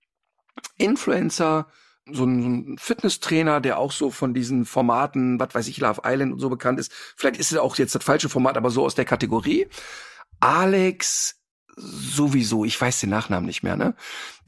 [0.80, 1.68] Influencer,
[2.12, 6.02] so ein, so ein Fitnesstrainer, der auch so von diesen Formaten, was weiß ich, Love
[6.04, 6.92] Island und so bekannt ist.
[7.16, 9.68] Vielleicht ist es auch jetzt das falsche Format, aber so aus der Kategorie.
[10.40, 11.40] Alex
[11.76, 13.96] sowieso, ich weiß den Nachnamen nicht mehr, ne?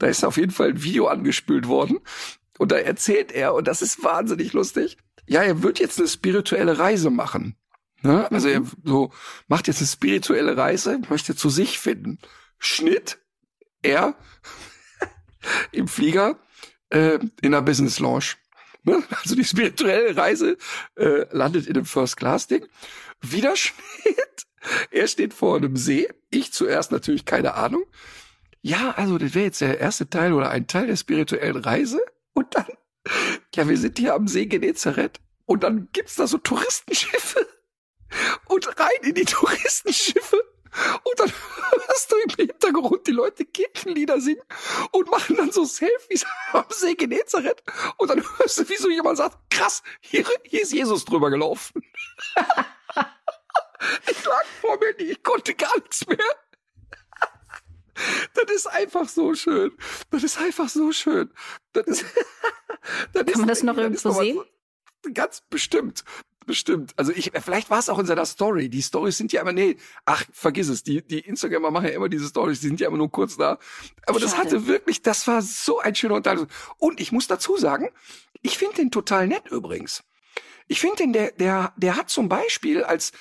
[0.00, 2.00] Da ist auf jeden Fall ein Video angespült worden
[2.62, 4.96] und da erzählt er, und das ist wahnsinnig lustig,
[5.26, 7.56] ja, er wird jetzt eine spirituelle Reise machen.
[8.02, 8.30] Ne?
[8.30, 9.12] Also er so
[9.48, 12.20] macht jetzt eine spirituelle Reise, möchte zu sich finden.
[12.60, 13.18] Schnitt,
[13.82, 14.14] er
[15.72, 16.38] im Flieger
[16.90, 18.36] äh, in einer Business Lounge.
[18.84, 19.02] Ne?
[19.10, 20.56] Also die spirituelle Reise
[20.94, 22.64] äh, landet in einem First Class Ding.
[23.20, 24.46] Wieder Schnitt.
[24.92, 26.08] Er steht vor einem See.
[26.30, 27.82] Ich zuerst natürlich keine Ahnung.
[28.60, 32.00] Ja, also das wäre jetzt der erste Teil oder ein Teil der spirituellen Reise.
[32.34, 32.66] Und dann,
[33.54, 35.20] ja, wir sind hier am See Genezareth.
[35.46, 37.46] Und dann gibt's da so Touristenschiffe.
[38.46, 40.42] Und rein in die Touristenschiffe
[41.04, 41.30] und dann
[41.86, 44.42] hörst du im Hintergrund die Leute Kirchenlieder singen
[44.92, 47.62] und machen dann so Selfies am See Genezareth.
[47.98, 51.82] Und dann hörst du, wie so jemand sagt, krass, hier, hier ist Jesus drüber gelaufen.
[54.08, 56.18] ich lag vor mir, ich konnte gar nichts mehr.
[58.34, 59.72] Das ist einfach so schön.
[60.10, 61.30] Das ist einfach so schön.
[61.72, 62.04] Das ist,
[63.12, 64.40] das Kann ist, man das noch irgendwo sehen?
[65.14, 66.04] Ganz bestimmt.
[66.46, 66.92] Bestimmt.
[66.96, 68.68] Also ich, vielleicht war es auch in seiner Story.
[68.68, 70.82] Die Stories sind ja immer, nee, ach, vergiss es.
[70.82, 73.58] Die, die Instagramer machen ja immer diese Stories, die sind ja immer nur kurz da.
[74.06, 74.20] Aber Schade.
[74.20, 76.48] das hatte wirklich, das war so ein schöner Unterhaltung.
[76.78, 77.90] Und ich muss dazu sagen,
[78.42, 80.02] ich finde den total nett übrigens.
[80.66, 83.12] Ich finde den, der, der, der hat zum Beispiel als,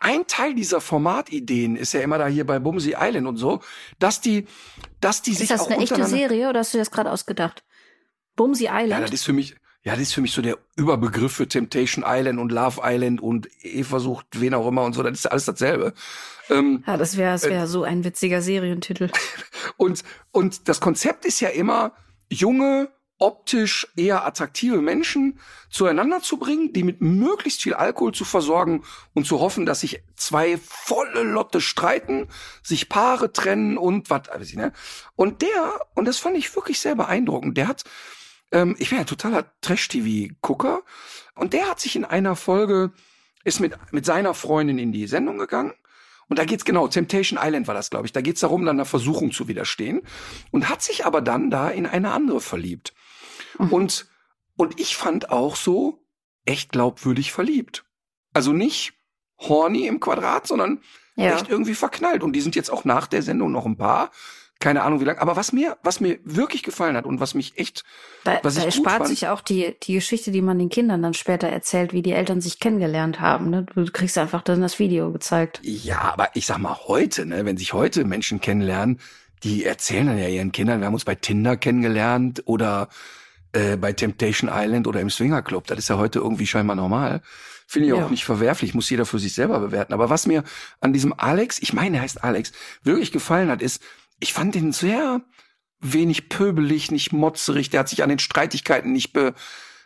[0.00, 3.60] ein Teil dieser Formatideen ist ja immer da hier bei Bumsy Island und so,
[3.98, 4.46] dass die,
[5.00, 7.64] dass die ist sich Ist das eine echte Serie oder hast du das gerade ausgedacht?
[8.36, 8.90] Bumsy Island?
[8.90, 12.04] Ja, das ist für mich, ja, das ist für mich so der Überbegriff für Temptation
[12.06, 15.02] Island und Love Island und Eva sucht wen auch immer und so.
[15.02, 15.94] Das ist alles dasselbe.
[16.50, 19.10] Ähm, ja, das wäre das wär äh, so ein witziger Serientitel.
[19.76, 21.92] und, und das Konzept ist ja immer,
[22.28, 22.88] junge,
[23.24, 25.38] optisch eher attraktive Menschen
[25.70, 28.84] zueinander zu bringen, die mit möglichst viel Alkohol zu versorgen
[29.14, 32.28] und zu hoffen, dass sich zwei volle Lotte streiten,
[32.62, 34.72] sich Paare trennen und was weiß ich, ne?
[35.16, 37.84] Und der, und das fand ich wirklich sehr beeindruckend, der hat
[38.54, 40.82] ähm, ich bin ja totaler Trash-TV-Gucker.
[41.34, 42.92] Und der hat sich in einer Folge,
[43.42, 45.74] ist mit, mit seiner Freundin in die Sendung gegangen.
[46.28, 48.12] Und da geht's genau, Temptation Island war das, glaube ich.
[48.12, 50.02] Da geht's darum, dann einer Versuchung zu widerstehen.
[50.52, 52.94] Und hat sich aber dann da in eine andere verliebt.
[53.58, 53.72] Mhm.
[53.72, 54.06] Und,
[54.56, 56.04] und ich fand auch so
[56.44, 57.84] echt glaubwürdig verliebt.
[58.32, 58.94] Also nicht
[59.38, 60.80] horny im Quadrat, sondern
[61.16, 61.34] ja.
[61.34, 62.22] echt irgendwie verknallt.
[62.22, 64.10] Und die sind jetzt auch nach der Sendung noch ein paar
[64.64, 65.20] keine Ahnung wie lange.
[65.20, 67.84] Aber was mir, was mir wirklich gefallen hat und was mich echt,
[68.24, 71.02] da, was da ich erspart fand, sich auch die, die Geschichte, die man den Kindern
[71.02, 73.50] dann später erzählt, wie die Eltern sich kennengelernt haben.
[73.50, 73.66] Ne?
[73.74, 75.60] Du kriegst einfach dann das Video gezeigt.
[75.62, 79.00] Ja, aber ich sag mal heute, ne, wenn sich heute Menschen kennenlernen,
[79.42, 82.88] die erzählen dann ja ihren Kindern, wir haben uns bei Tinder kennengelernt oder
[83.54, 85.66] äh, bei Temptation Island oder im Swinger Club.
[85.66, 87.22] Das ist ja heute irgendwie scheinbar normal.
[87.66, 88.04] Finde ich ja.
[88.04, 89.94] auch nicht verwerflich, muss jeder für sich selber bewerten.
[89.94, 90.44] Aber was mir
[90.80, 93.82] an diesem Alex, ich meine, er heißt Alex, wirklich gefallen hat, ist,
[94.20, 95.22] ich fand ihn sehr
[95.80, 97.70] wenig pöbelig, nicht motzerig.
[97.70, 99.34] Der hat sich an den Streitigkeiten nicht be,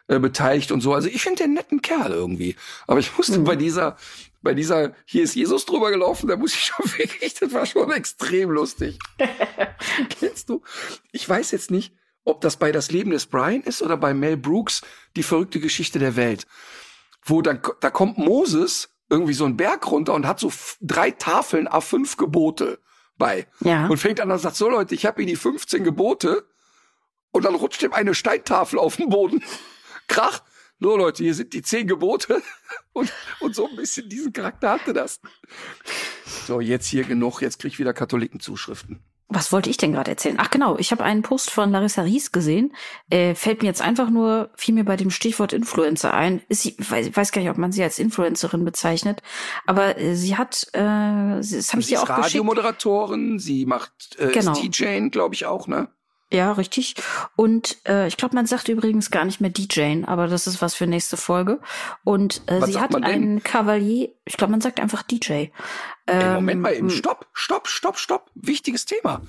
[0.08, 0.94] äh, beteiligt und so.
[0.94, 2.56] Also ich finde den netten Kerl irgendwie.
[2.86, 3.44] Aber ich musste mhm.
[3.44, 3.96] bei dieser,
[4.42, 7.92] bei dieser, hier ist Jesus drüber gelaufen, da muss ich schon wirklich, das war schon
[7.92, 8.98] extrem lustig.
[10.20, 10.62] Kennst du?
[11.12, 11.92] Ich weiß jetzt nicht,
[12.28, 14.82] ob das bei Das Leben des Brian ist oder bei Mel Brooks,
[15.16, 16.46] die verrückte Geschichte der Welt.
[17.24, 21.68] Wo dann, da kommt Moses irgendwie so einen Berg runter und hat so drei Tafeln
[21.68, 22.78] A5 Gebote
[23.16, 23.46] bei.
[23.60, 23.86] Ja.
[23.86, 26.46] Und fängt an und sagt, so Leute, ich habe Ihnen die 15 Gebote
[27.30, 29.42] und dann rutscht ihm eine Steintafel auf den Boden.
[30.08, 30.42] Krach.
[30.80, 32.40] So Leute, hier sind die zehn Gebote
[32.92, 35.20] und, und so ein bisschen diesen Charakter hatte das.
[36.46, 39.02] So, jetzt hier genug, jetzt krieg ich wieder Katholikenzuschriften.
[39.30, 40.36] Was wollte ich denn gerade erzählen?
[40.38, 42.74] Ach genau, ich habe einen Post von Larissa Ries gesehen.
[43.10, 46.40] Äh, fällt mir jetzt einfach nur, fiel mir bei dem Stichwort Influencer ein.
[46.48, 49.22] Ist sie, weiß, weiß gar nicht, ob man sie als Influencerin bezeichnet,
[49.66, 52.24] aber äh, sie hat, äh, das habe ich dir auch geschickt.
[52.24, 54.54] Radiomoderatorin, sie macht äh, genau.
[54.54, 55.88] DJ, glaube ich auch, ne?
[56.30, 56.94] Ja, richtig.
[57.36, 60.74] Und äh, ich glaube, man sagt übrigens gar nicht mehr DJ, aber das ist was
[60.74, 61.58] für nächste Folge.
[62.04, 65.46] Und äh, sie hat einen Kavalier, ich glaube, man sagt einfach DJ.
[66.06, 68.30] Ähm, Moment mal eben, stopp, stopp, stopp, stopp.
[68.34, 69.22] Wichtiges Thema.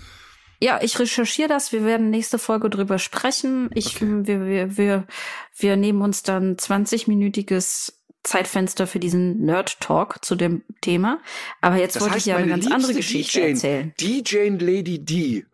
[0.61, 1.71] Ja, ich recherchiere das.
[1.71, 3.69] Wir werden nächste Folge drüber sprechen.
[3.75, 4.05] Ich, okay.
[4.23, 5.07] wir, wir, wir,
[5.55, 7.93] wir nehmen uns dann 20-minütiges
[8.23, 11.21] Zeitfenster für diesen Nerd Talk zu dem Thema.
[11.61, 13.93] Aber jetzt das wollte heißt, ich ja eine ganz andere Geschichte DJ, erzählen.
[13.97, 15.45] DJ Lady D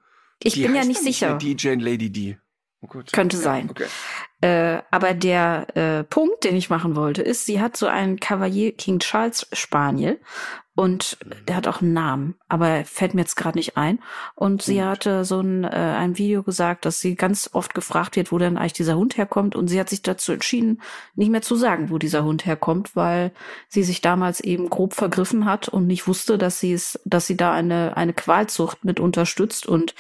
[0.42, 1.38] ich die bin ja nicht sicher.
[1.38, 2.38] DJ Lady D.
[2.82, 3.70] Oh Könnte ja, sein.
[3.70, 3.86] Okay.
[4.42, 8.74] Äh, aber der äh, Punkt, den ich machen wollte, ist, sie hat so einen Cavalier
[8.74, 10.20] King Charles Spaniel
[10.76, 11.18] und
[11.48, 14.00] der hat auch einen Namen, aber fällt mir jetzt gerade nicht ein.
[14.36, 18.34] Und sie hatte so ein, äh, ein Video gesagt, dass sie ganz oft gefragt wird,
[18.34, 19.56] wo denn eigentlich dieser Hund herkommt.
[19.56, 20.82] Und sie hat sich dazu entschieden,
[21.16, 23.32] nicht mehr zu sagen, wo dieser Hund herkommt, weil
[23.70, 27.38] sie sich damals eben grob vergriffen hat und nicht wusste, dass sie es, dass sie
[27.38, 29.96] da eine, eine Qualzucht mit unterstützt und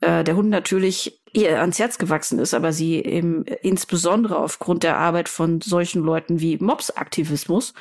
[0.00, 4.96] äh, der Hund natürlich ihr ans Herz gewachsen ist, aber sie eben insbesondere aufgrund der
[4.96, 7.74] Arbeit von solchen Leuten wie Mobs-Aktivismus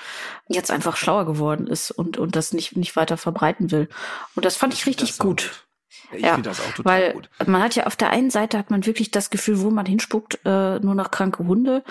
[0.48, 3.90] jetzt einfach schlauer geworden ist und, und das nicht, nicht weiter verbreiten will.
[4.36, 5.66] Und das fand ich, ich richtig gut.
[6.12, 7.30] Ich ja, finde das auch total weil gut.
[7.46, 10.40] man hat ja auf der einen Seite hat man wirklich das Gefühl, wo man hinspuckt,
[10.46, 11.84] äh, nur noch kranke Hunde.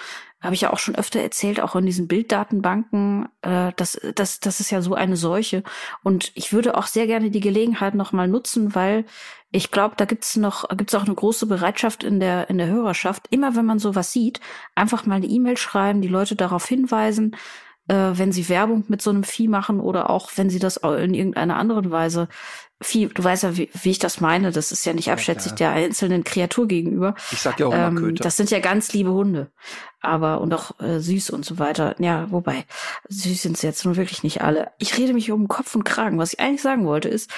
[0.47, 3.29] Habe ich ja auch schon öfter erzählt, auch in diesen Bilddatenbanken.
[3.43, 5.63] Äh, das, das, das ist ja so eine Seuche.
[6.03, 9.05] Und ich würde auch sehr gerne die Gelegenheit noch mal nutzen, weil
[9.51, 13.27] ich glaube, da gibt's noch gibt's auch eine große Bereitschaft in der in der Hörerschaft.
[13.31, 14.41] Immer wenn man sowas sieht,
[14.75, 17.37] einfach mal eine E-Mail schreiben, die Leute darauf hinweisen,
[17.89, 21.15] äh, wenn sie Werbung mit so einem Vieh machen oder auch wenn sie das in
[21.15, 22.29] irgendeiner anderen Weise
[22.83, 25.71] Vieh, du weißt ja, wie, wie ich das meine, das ist ja nicht abschätzig der
[25.71, 27.15] einzelnen Kreatur gegenüber.
[27.33, 28.23] Ich sag ja auch immer Ähm, Köter.
[28.23, 29.51] das sind ja ganz liebe Hunde.
[30.03, 31.95] Aber, und auch äh, süß und so weiter.
[31.99, 32.67] Ja, wobei,
[33.09, 34.73] süß sind sie jetzt nun wirklich nicht alle.
[34.79, 36.19] Ich rede mich um Kopf und Kragen.
[36.19, 37.31] Was ich eigentlich sagen wollte, ist,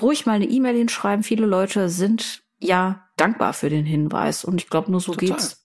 [0.00, 1.24] ruhig mal eine E-Mail hinschreiben.
[1.24, 4.44] Viele Leute sind ja dankbar für den Hinweis.
[4.44, 5.30] Und ich glaube, nur so Total.
[5.30, 5.63] geht's.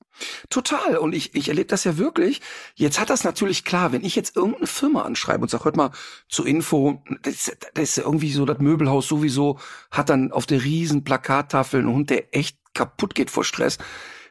[0.49, 0.97] Total.
[0.97, 2.41] Und ich, ich erlebe das ja wirklich.
[2.75, 5.91] Jetzt hat das natürlich klar, wenn ich jetzt irgendeine Firma anschreibe und sage, hört mal,
[6.27, 9.59] zur Info, das, ist- das ist ja irgendwie so, das Möbelhaus sowieso
[9.91, 13.77] hat dann auf der riesen Plakattafel einen Hund, der echt kaputt geht vor Stress.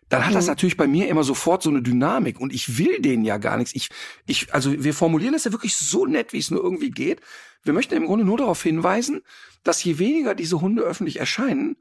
[0.08, 0.52] Dann hat das Mhm.
[0.52, 3.74] natürlich bei mir immer sofort so eine Dynamik und ich will denen ja gar nichts.
[3.74, 3.90] Ich,
[4.26, 7.20] ich, also wir formulieren das ja wirklich so nett, wie es nur irgendwie geht.
[7.62, 9.20] Wir möchten im Grunde nur darauf hinweisen,
[9.64, 11.76] dass je weniger diese Hunde öffentlich erscheinen,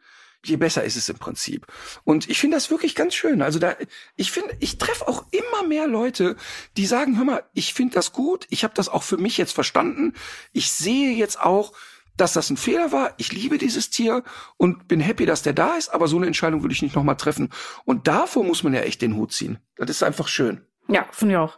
[0.47, 1.65] je besser ist es im Prinzip.
[2.03, 3.41] Und ich finde das wirklich ganz schön.
[3.41, 3.75] Also da,
[4.15, 6.35] ich finde, ich treffe auch immer mehr Leute,
[6.75, 9.53] die sagen, hör mal, ich finde das gut, ich habe das auch für mich jetzt
[9.53, 10.13] verstanden.
[10.53, 11.73] Ich sehe jetzt auch,
[12.17, 13.13] dass das ein Fehler war.
[13.17, 14.23] Ich liebe dieses Tier
[14.57, 17.17] und bin happy, dass der da ist, aber so eine Entscheidung würde ich nicht nochmal
[17.17, 17.49] treffen.
[17.85, 19.59] Und davor muss man ja echt den Hut ziehen.
[19.77, 20.65] Das ist einfach schön.
[20.87, 21.57] Ja, finde ich auch.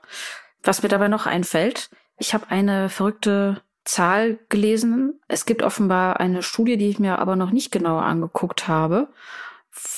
[0.63, 5.19] Was mir dabei noch einfällt, ich habe eine verrückte Zahl gelesen.
[5.27, 9.07] Es gibt offenbar eine Studie, die ich mir aber noch nicht genauer angeguckt habe,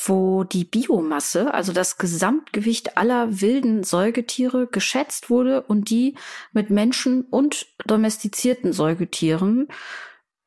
[0.05, 6.15] wo die Biomasse, also das Gesamtgewicht aller wilden Säugetiere geschätzt wurde und die
[6.51, 9.67] mit Menschen und domestizierten Säugetieren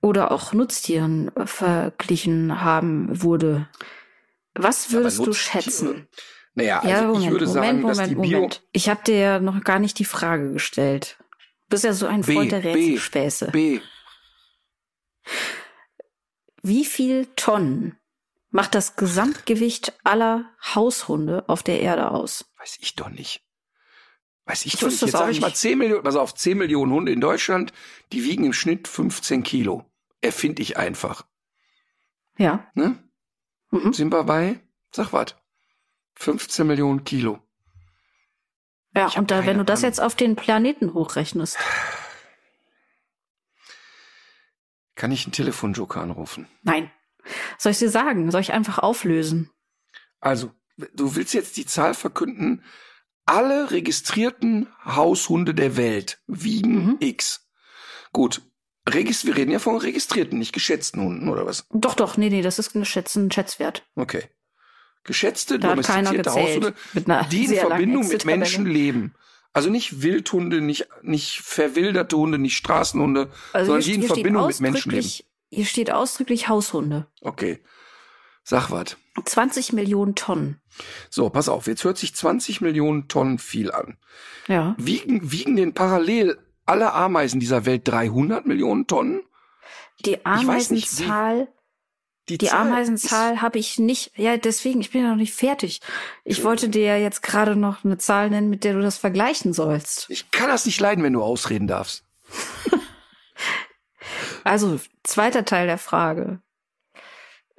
[0.01, 3.69] oder auch Nutztieren äh, verglichen haben wurde.
[4.55, 6.09] Was Ja, würdest du Nutztiere- schätzen?
[6.57, 8.63] Naja, also ja, ich Moment, würde sagen, Moment, dass Moment, die Bio, Moment.
[8.73, 11.19] Ich habe dir ja noch gar nicht die Frage gestellt.
[11.75, 13.51] Du bist ja so ein B, Freund der Rätselspäße.
[13.51, 13.81] B,
[16.63, 17.99] Wie viel Tonnen
[18.51, 22.45] macht das Gesamtgewicht aller Haushunde auf der Erde aus?
[22.59, 23.45] weiß ich doch nicht.
[24.45, 25.01] Weiß ich, Ich doch nicht.
[25.03, 25.57] Jetzt sage ich mal nicht.
[25.57, 27.73] 10 Millionen, also auf 10 Millionen Hunde in Deutschland,
[28.13, 29.85] die wiegen im Schnitt 15 Kilo.
[30.21, 31.27] Erfinde ich einfach.
[32.39, 32.71] Ja.
[32.75, 33.03] Ne?
[33.73, 33.93] Mhm.
[33.93, 34.61] Sind wir bei,
[34.93, 35.35] sag was,
[36.15, 37.41] 15 Millionen Kilo.
[38.95, 41.59] Ja, Ich hab und da, wenn du das jetzt auf den Planeten hochrechnest.
[44.95, 46.47] Kann ich einen Telefonjoker anrufen?
[46.63, 46.91] Nein.
[47.59, 48.31] Soll ich dir sagen?
[48.31, 49.51] Soll ich einfach auflösen?
[50.21, 50.53] Also,
[50.95, 52.63] du willst jetzt die Zahl verkünden,
[53.27, 56.97] alle registrierten Haushunde der Welt wiegen Mhm.
[57.01, 57.49] X.
[58.13, 58.43] Gut.
[58.87, 61.67] Regist wir reden ja von registrierten, nicht geschätzten Hunden, oder was?
[61.71, 63.83] Doch, doch, nee, nee, das ist ein, Schätz, ein Schätzwert.
[63.97, 64.29] Okay.
[65.05, 66.31] Geschätzte, Da domestizierte.
[66.33, 66.75] Haushunde,
[67.31, 68.25] die in Verbindung mit.
[68.25, 69.15] Menschen leben.
[69.53, 74.61] Also nicht Wildhunde, nicht, nicht verwilderte Hunde, nicht Straßenhunde, Also sondern die in Verbindung mit
[74.61, 75.05] Menschen leben.
[75.05, 77.07] ausdrücklich, hier steht ausdrücklich Haushunde.
[77.21, 77.63] Okay.
[78.43, 78.97] Sag was.
[79.25, 80.61] 20 Millionen Tonnen.
[81.09, 83.97] So, pass auf, jetzt hört sich 20 Millionen Tonnen viel an.
[84.49, 84.75] Ja.
[84.77, 86.37] Wiegen, wiegen denn parallel
[86.67, 89.23] alle Ameisen dieser Welt 300 Millionen Tonnen?
[90.05, 91.49] Die Ameisenzahl,
[92.29, 94.13] die Zahl Ameisenzahl habe ich nicht.
[94.17, 95.81] Ja, deswegen, ich bin ja noch nicht fertig.
[96.25, 99.53] Ich wollte dir ja jetzt gerade noch eine Zahl nennen, mit der du das vergleichen
[99.53, 100.07] sollst.
[100.09, 102.05] Ich kann das nicht leiden, wenn du ausreden darfst.
[104.45, 106.41] Also, zweiter Teil der Frage.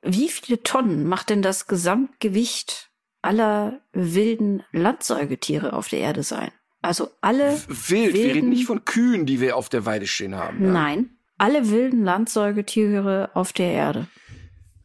[0.03, 2.91] Wie viele Tonnen macht denn das Gesamtgewicht
[3.24, 6.51] aller wilden Landsäugetiere auf der Erde sein?
[6.84, 10.36] Also alle Wild, wir reden wilden- nicht von Kühen, die wir auf der Weide stehen
[10.36, 10.63] haben.
[10.63, 10.72] Ja?
[10.72, 14.07] Nein, alle wilden Landsäugetiere auf der Erde.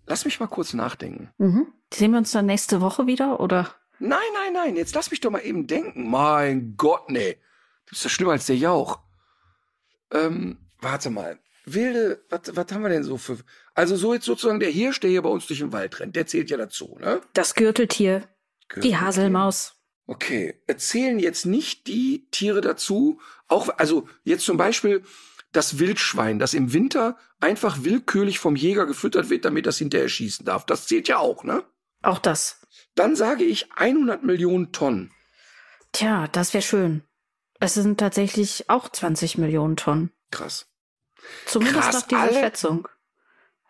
[0.07, 1.31] Lass mich mal kurz nachdenken.
[1.39, 1.73] Mhm.
[1.93, 3.75] Sehen wir uns dann nächste Woche wieder oder?
[3.99, 6.09] Nein, nein, nein, jetzt lass mich doch mal eben denken.
[6.09, 7.35] Mein Gott, nee.
[7.87, 9.01] Du bist ja schlimmer als der Jauch.
[10.13, 11.39] Ähm, warte mal.
[11.67, 13.39] Wilde, was, was haben wir denn so für.
[13.75, 16.27] Also so jetzt sozusagen der Hirsch, der hier bei uns durch den Wald rennt, der
[16.27, 17.21] zählt ja dazu, ne?
[17.35, 18.29] Das Gürteltier,
[18.83, 19.81] die Haselmaus,
[20.11, 25.05] Okay, erzählen jetzt nicht die Tiere dazu, auch, also jetzt zum Beispiel
[25.53, 30.45] das Wildschwein, das im Winter einfach willkürlich vom Jäger gefüttert wird, damit das hinterher schießen
[30.47, 30.65] darf.
[30.67, 31.65] Das zählt ja auch, ne?
[32.03, 32.61] Auch das.
[32.95, 35.13] Dann sage ich 100 Millionen Tonnen.
[35.93, 37.03] Tja, das wäre schön.
[37.59, 40.13] Es sind tatsächlich auch 20 Millionen Tonnen.
[40.31, 40.67] Krass.
[41.47, 42.89] Zumindest Krass, nach dieser alle- Schätzung.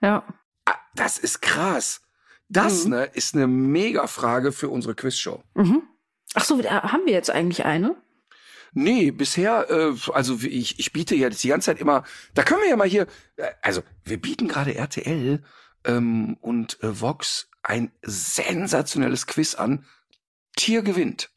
[0.00, 0.24] Ja.
[0.66, 2.02] Ah, Das ist krass.
[2.48, 2.90] Das, Mhm.
[2.90, 5.42] ne, ist eine Mega-Frage für unsere Quizshow.
[5.54, 5.82] Mhm.
[6.34, 7.96] Ach so, haben wir jetzt eigentlich eine?
[8.72, 12.04] Nee, bisher, äh, also wie ich, ich biete ja die ganze Zeit immer,
[12.34, 13.06] da können wir ja mal hier,
[13.36, 15.42] äh, also wir bieten gerade RTL
[15.84, 19.84] ähm, und äh, Vox ein sensationelles Quiz an.
[20.56, 21.30] Tier gewinnt.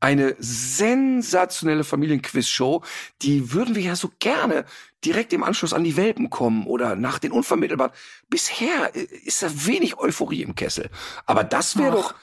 [0.00, 2.84] Eine sensationelle Familienquiz-Show,
[3.22, 4.64] die würden wir ja so gerne
[5.04, 7.92] direkt im Anschluss an die Welpen kommen oder nach den unvermittelbaren.
[8.28, 10.90] Bisher äh, ist da wenig Euphorie im Kessel.
[11.26, 12.14] Aber das wäre doch,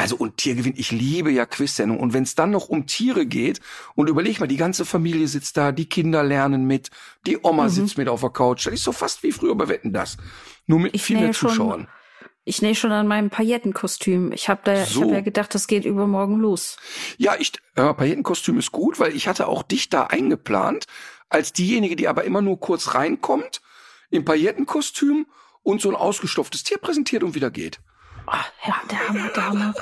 [0.00, 2.02] also und Tiergewinn, ich liebe ja Quizsendungen.
[2.02, 3.60] Und wenn es dann noch um Tiere geht
[3.94, 6.90] und überleg mal, die ganze Familie sitzt da, die Kinder lernen mit,
[7.26, 7.68] die Oma Mhm.
[7.68, 8.66] sitzt mit auf der Couch.
[8.66, 10.16] Das ist so fast wie früher bei Wetten das.
[10.66, 11.88] Nur mit Ich viel mehr nähe schon- Zuschauern.
[12.44, 14.32] Ich nähe schon an meinem Paillettenkostüm.
[14.32, 15.02] Ich habe da, ich So.
[15.02, 16.78] habe ja gedacht, das geht übermorgen los.
[17.18, 20.86] Ja, ich, äh, Paillettenkostüm ist gut, weil ich hatte auch dich da eingeplant,
[21.28, 23.60] als diejenige, die aber immer nur kurz reinkommt,
[24.10, 25.26] im Paillettenkostüm
[25.62, 27.80] und so ein ausgestopftes Tier präsentiert und wieder geht.
[28.26, 29.74] Ah, ja, der Hammer, der Hammer.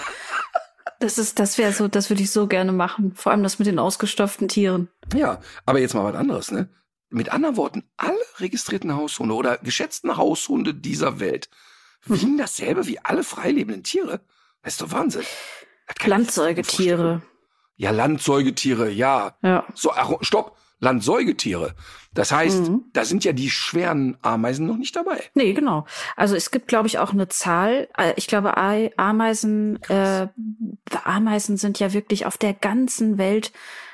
[1.01, 3.15] Das ist, das wäre so, das würde ich so gerne machen.
[3.15, 4.89] Vor allem das mit den ausgestopften Tieren.
[5.15, 6.69] Ja, aber jetzt mal was anderes, ne?
[7.11, 11.49] Mit anderen Worten, alle registrierten Haushunde oder geschätzten Haushunde dieser Welt
[12.05, 14.21] wiegen dasselbe wie alle freilebenden Tiere.
[14.63, 15.25] Das ist doch Wahnsinn.
[16.05, 17.23] Landsäugetiere.
[17.77, 19.37] Ja, Landsäugetiere, ja.
[19.41, 19.65] Ja.
[19.75, 20.58] So, ach, stopp.
[20.81, 21.75] Landsäugetiere.
[22.15, 22.85] Das heißt, Mhm.
[22.93, 25.23] da sind ja die schweren Ameisen noch nicht dabei.
[25.35, 25.87] Nee, genau.
[26.17, 27.89] Also es gibt, glaube ich, auch eine Zahl.
[27.97, 30.29] Äh, Ich glaube, Ei- Ameisen, äh,
[31.05, 33.53] Ameisen sind ja wirklich auf der ganzen Welt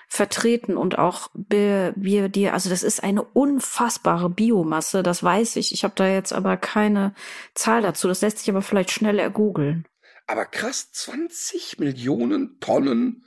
[0.09, 5.73] vertreten und auch Bi- Biodi, also das ist eine unfassbare Biomasse, das weiß ich.
[5.73, 7.15] Ich habe da jetzt aber keine
[7.55, 8.07] Zahl dazu.
[8.09, 9.87] Das lässt sich aber vielleicht schnell ergoogeln.
[10.27, 13.25] Aber krass, 20 Millionen Tonnen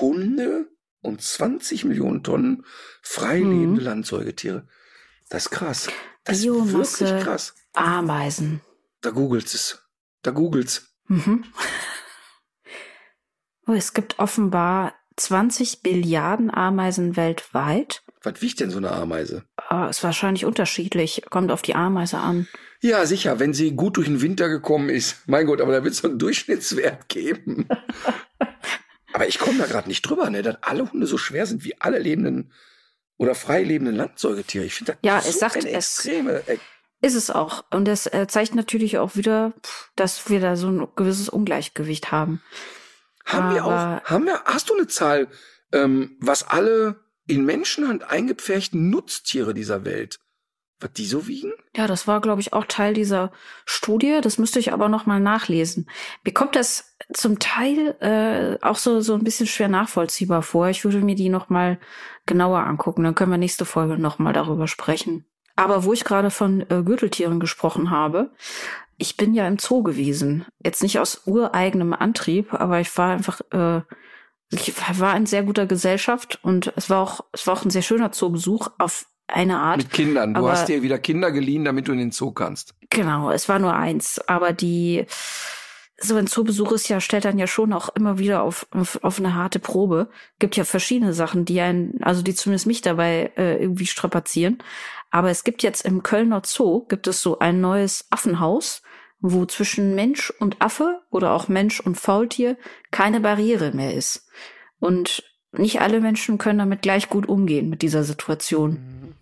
[0.00, 0.68] Hunde
[1.02, 2.64] und 20 Millionen Tonnen
[3.02, 3.86] freilebende Mhm.
[3.86, 4.66] Landsäugetiere.
[5.28, 5.88] Das ist krass.
[6.24, 7.04] Das ist Biomasse.
[7.06, 7.54] wirklich krass.
[7.74, 8.60] Ameisen.
[9.00, 9.82] Da googelt's es.
[10.22, 10.94] Da googelt's.
[11.08, 11.44] Mhm.
[13.66, 18.02] Oh, es gibt offenbar 20 Billiarden Ameisen weltweit.
[18.24, 19.44] Was wiegt denn so eine Ameise?
[19.56, 21.22] Ah, ist wahrscheinlich unterschiedlich.
[21.30, 22.48] Kommt auf die Ameise an.
[22.80, 25.18] Ja, sicher, wenn sie gut durch den Winter gekommen ist.
[25.28, 27.68] Mein Gott, aber da wird es so einen Durchschnittswert geben.
[29.12, 31.80] aber ich komme da gerade nicht drüber, ne, dass alle Hunde so schwer sind wie
[31.80, 32.52] alle lebenden
[33.18, 34.64] oder frei lebenden Landsäugetiere.
[34.64, 36.42] Ich finde das Ja, so es sagt- eine es- extreme.
[36.46, 36.58] äh,
[37.04, 37.64] Ist es auch.
[37.70, 39.52] Und das äh, zeigt natürlich auch wieder,
[39.96, 42.40] dass wir da so ein gewisses Ungleichgewicht haben.
[43.24, 45.28] Haben wir Aber- auch, haben wir, hast du eine Zahl,
[45.72, 46.96] ähm, was alle
[47.26, 50.18] in Menschenhand eingepferchten Nutztiere dieser Welt,
[50.82, 51.52] was die so wiegen?
[51.76, 53.32] Ja, das war, glaube ich, auch Teil dieser
[53.64, 54.20] Studie.
[54.22, 55.88] Das müsste ich aber noch mal nachlesen.
[56.24, 60.68] Mir kommt das zum Teil äh, auch so so ein bisschen schwer nachvollziehbar vor.
[60.68, 61.78] Ich würde mir die noch mal
[62.26, 63.04] genauer angucken.
[63.04, 65.24] Dann können wir nächste Folge noch mal darüber sprechen.
[65.56, 68.30] Aber wo ich gerade von äh, Gürteltieren gesprochen habe,
[68.98, 70.46] ich bin ja im Zoo gewesen.
[70.64, 73.80] Jetzt nicht aus ureigenem Antrieb, aber ich war einfach, äh,
[74.50, 77.82] ich war in sehr guter Gesellschaft und es war auch, es war auch ein sehr
[77.82, 79.78] schöner Zoobesuch auf eine Art.
[79.78, 80.34] Mit Kindern.
[80.34, 82.74] Du aber- hast dir wieder Kinder geliehen, damit du in den Zoo kannst.
[82.90, 85.06] Genau, es war nur eins, aber die
[86.04, 89.18] so ein Zoobesuch ist ja stellt dann ja schon auch immer wieder auf auf, auf
[89.18, 90.08] eine harte Probe.
[90.38, 94.58] Gibt ja verschiedene Sachen, die einen, also die zumindest mich dabei äh, irgendwie strapazieren.
[95.10, 98.82] Aber es gibt jetzt im Kölner Zoo gibt es so ein neues Affenhaus,
[99.20, 102.56] wo zwischen Mensch und Affe oder auch Mensch und Faultier
[102.90, 104.26] keine Barriere mehr ist.
[104.80, 105.22] Und
[105.52, 109.14] nicht alle Menschen können damit gleich gut umgehen mit dieser Situation.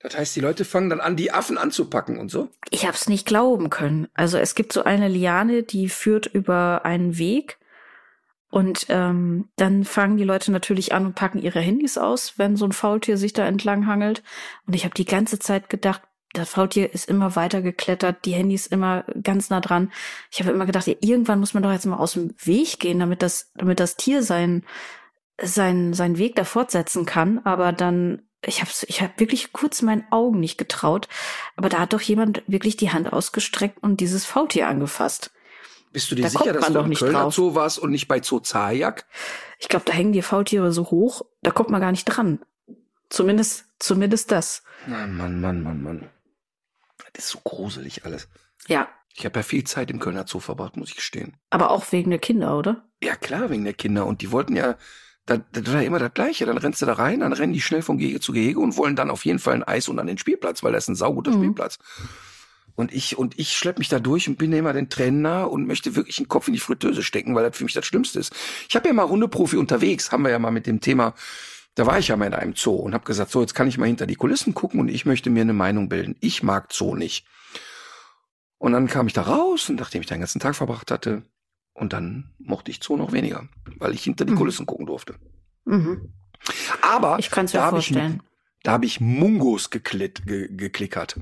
[0.00, 2.50] Das heißt, die Leute fangen dann an, die Affen anzupacken und so.
[2.70, 4.06] Ich habe es nicht glauben können.
[4.12, 7.58] Also es gibt so eine Liane, die führt über einen Weg
[8.54, 12.66] und ähm, dann fangen die Leute natürlich an und packen ihre Handys aus, wenn so
[12.66, 14.22] ein Faultier sich da entlang hangelt.
[14.66, 16.02] Und ich habe die ganze Zeit gedacht,
[16.34, 19.90] das Faultier ist immer weiter geklettert, die Handys immer ganz nah dran.
[20.30, 23.00] Ich habe immer gedacht, ja, irgendwann muss man doch jetzt mal aus dem Weg gehen,
[23.00, 24.64] damit das, damit das Tier sein,
[25.40, 27.40] sein, seinen Weg da fortsetzen kann.
[27.44, 31.08] Aber dann, ich habe ich hab wirklich kurz meinen Augen nicht getraut.
[31.56, 35.30] Aber da hat doch jemand wirklich die Hand ausgestreckt und dieses Faultier angefasst.
[35.92, 37.34] Bist du dir Da sicher, dass du nicht Kölner drauf.
[37.34, 39.06] Zoo warst und nicht bei Zoo Zajak?
[39.60, 42.40] Ich glaube, da hängen die Faultiere so hoch, da kommt man gar nicht dran.
[43.10, 44.64] Zumindest, zumindest das.
[44.88, 46.10] Mann, Mann, Mann, Mann, Mann.
[47.12, 48.28] Das ist so gruselig alles.
[48.66, 51.36] Ja, Ich habe ja viel Zeit im Kölner Zoo verbracht, muss ich gestehen.
[51.50, 52.88] Aber auch wegen der Kinder, oder?
[53.00, 54.06] Ja, klar, wegen der Kinder.
[54.06, 54.76] Und die wollten ja,
[55.26, 56.46] da, war ja immer das Gleiche.
[56.46, 58.96] Dann rennst du da rein, dann rennen die schnell von Gehege zu Gehege und wollen
[58.96, 61.30] dann auf jeden Fall ein Eis und an den Spielplatz, weil das ist ein sauguter
[61.30, 61.36] Mhm.
[61.36, 61.78] Spielplatz.
[62.76, 65.66] Und ich, und ich schlepp mich da durch und bin immer den Tränen nah und
[65.66, 68.34] möchte wirklich den Kopf in die Fritteuse stecken, weil das für mich das Schlimmste ist.
[68.68, 71.14] Ich habe ja mal Hundeprofi unterwegs, haben wir ja mal mit dem Thema,
[71.76, 73.78] da war ich ja mal in einem Zoo und habe gesagt, so, jetzt kann ich
[73.78, 76.16] mal hinter die Kulissen gucken und ich möchte mir eine Meinung bilden.
[76.20, 77.26] Ich mag Zoo nicht.
[78.58, 81.22] Und dann kam ich da raus und nachdem ich den ganzen Tag verbracht hatte,
[81.74, 83.48] und dann mochte ich Zoo noch weniger,
[83.78, 84.38] weil ich hinter die Mhm.
[84.38, 85.16] Kulissen gucken durfte.
[85.64, 86.12] Mhm.
[86.82, 88.22] Aber Ich kann es da mir habe ich, vorstellen.
[88.62, 91.16] da hab ich Mungos geklitt, ge, geklickert.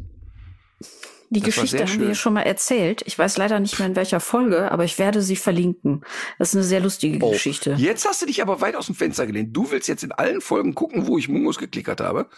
[1.31, 3.03] Die Das Geschichte haben wir schon mal erzählt.
[3.07, 6.03] Ich weiß leider nicht mehr in welcher Folge, aber ich werde sie verlinken.
[6.39, 7.75] Das ist eine sehr lustige Oh, Geschichte.
[7.79, 9.57] Jetzt hast du dich aber weit aus dem Fenster gelehnt.
[9.57, 12.29] Du willst jetzt in allen Folgen gucken, wo ich Mungos geklickert habe.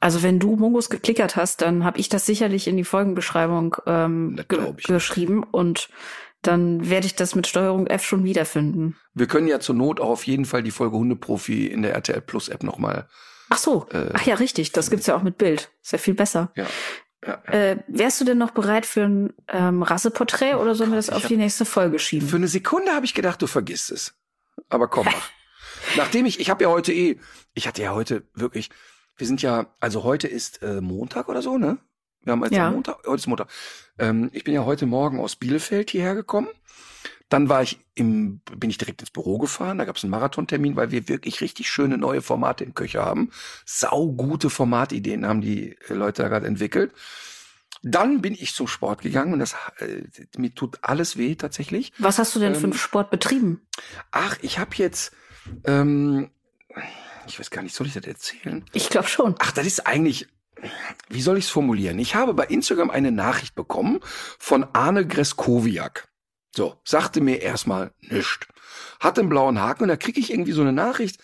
[0.00, 4.38] Also wenn du Mongos geklickert hast, dann habe ich das sicherlich in die Folgenbeschreibung ähm,
[4.48, 4.84] ge ich.
[4.84, 5.88] geschrieben und
[6.42, 8.96] dann werde ich das mit Steuerung F schon wiederfinden.
[9.14, 12.20] Wir können ja zur Not auch auf jeden Fall die Folge Hundeprofi in der RTL
[12.20, 13.08] Plus App nochmal.
[13.48, 15.70] Ach so, Äh, ach ja, richtig, das gibt's ja auch mit Bild.
[15.82, 16.52] Ist ja viel besser.
[16.56, 16.66] Ja.
[17.24, 17.34] ja.
[17.52, 21.26] Äh, wärst du denn noch bereit für ein ähm, Rasseporträt oder sollen wir das auf
[21.26, 22.28] die nächste Folge schieben?
[22.28, 24.14] Für eine Sekunde habe ich gedacht, du vergisst es.
[24.68, 25.14] Aber komm mal.
[25.96, 27.18] Nachdem ich, ich habe ja heute eh,
[27.54, 28.70] ich hatte ja heute wirklich,
[29.16, 31.78] wir sind ja, also heute ist äh, Montag oder so, ne?
[32.24, 32.70] Wir haben jetzt Ja.
[32.70, 33.48] Montag, heute ist Montag.
[33.98, 36.48] Ähm, ich bin ja heute Morgen aus Bielefeld hierher gekommen.
[37.28, 39.78] Dann war ich im, bin ich direkt ins Büro gefahren.
[39.78, 43.30] Da gab es einen Marathontermin, weil wir wirklich richtig schöne neue Formate im Köcher haben.
[43.64, 46.92] Saugute Formatideen haben die äh, Leute da gerade entwickelt.
[47.82, 50.02] Dann bin ich zum Sport gegangen und das äh,
[50.36, 51.92] mir tut alles weh tatsächlich.
[51.98, 53.62] Was hast du denn für einen Ähm, Sport betrieben?
[54.12, 55.12] Ach, ich habe jetzt,
[55.64, 56.30] ähm,
[57.26, 58.64] ich weiß gar nicht, soll ich das erzählen?
[58.72, 59.34] Ich glaube schon.
[59.38, 60.28] Ach, das ist eigentlich,
[61.08, 61.98] wie soll ich es formulieren?
[61.98, 64.00] Ich habe bei Instagram eine Nachricht bekommen
[64.38, 66.08] von Arne Greskowiak.
[66.54, 68.46] So, sagte mir erstmal nichts.
[69.00, 71.18] Hatte einen blauen Haken und da kriege ich irgendwie so eine Nachricht.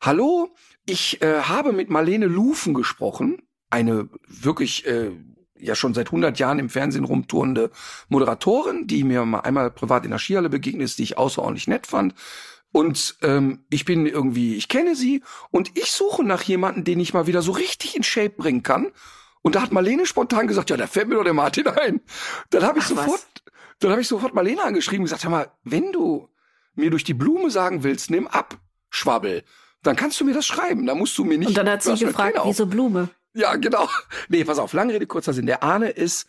[0.00, 0.54] Hallo,
[0.86, 5.10] ich äh, habe mit Marlene Lufen gesprochen, eine wirklich äh,
[5.58, 7.70] ja schon seit 100 Jahren im Fernsehen rumtourende
[8.08, 11.86] Moderatorin, die mir mal einmal privat in der Skihalle begegnet ist, die ich außerordentlich nett
[11.86, 12.14] fand.
[12.72, 17.12] Und ähm, ich bin irgendwie, ich kenne sie und ich suche nach jemandem, den ich
[17.14, 18.92] mal wieder so richtig in Shape bringen kann.
[19.42, 22.00] Und da hat Marlene spontan gesagt, ja, da fällt mir doch der Martin ein.
[22.50, 23.04] Dann habe ich Ach, was?
[23.04, 23.26] sofort,
[23.80, 26.28] dann habe ich sofort Marlene angeschrieben und gesagt, hör mal, wenn du
[26.74, 28.58] mir durch die Blume sagen willst, nimm ab,
[28.90, 29.42] Schwabbel,
[29.82, 30.86] dann kannst du mir das schreiben.
[30.86, 31.48] Da musst du mir nicht.
[31.48, 33.08] Und dann hat sie gefragt, wieso Blume?
[33.34, 33.88] ja, genau.
[34.28, 35.46] Nee, pass auf, lange Rede, kurzer Sinn.
[35.46, 36.26] Der Arne ist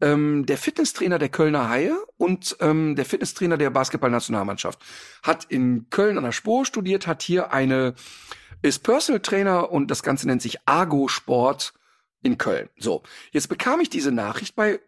[0.00, 4.80] ähm, der Fitnesstrainer der Kölner Haie und ähm, der Fitnesstrainer der Basketballnationalmannschaft.
[5.22, 7.94] Hat in Köln an der Spur studiert, hat hier eine,
[8.62, 11.74] ist Personal Trainer und das Ganze nennt sich Argo Sport
[12.22, 12.68] in Köln.
[12.76, 14.80] So, jetzt bekam ich diese Nachricht bei,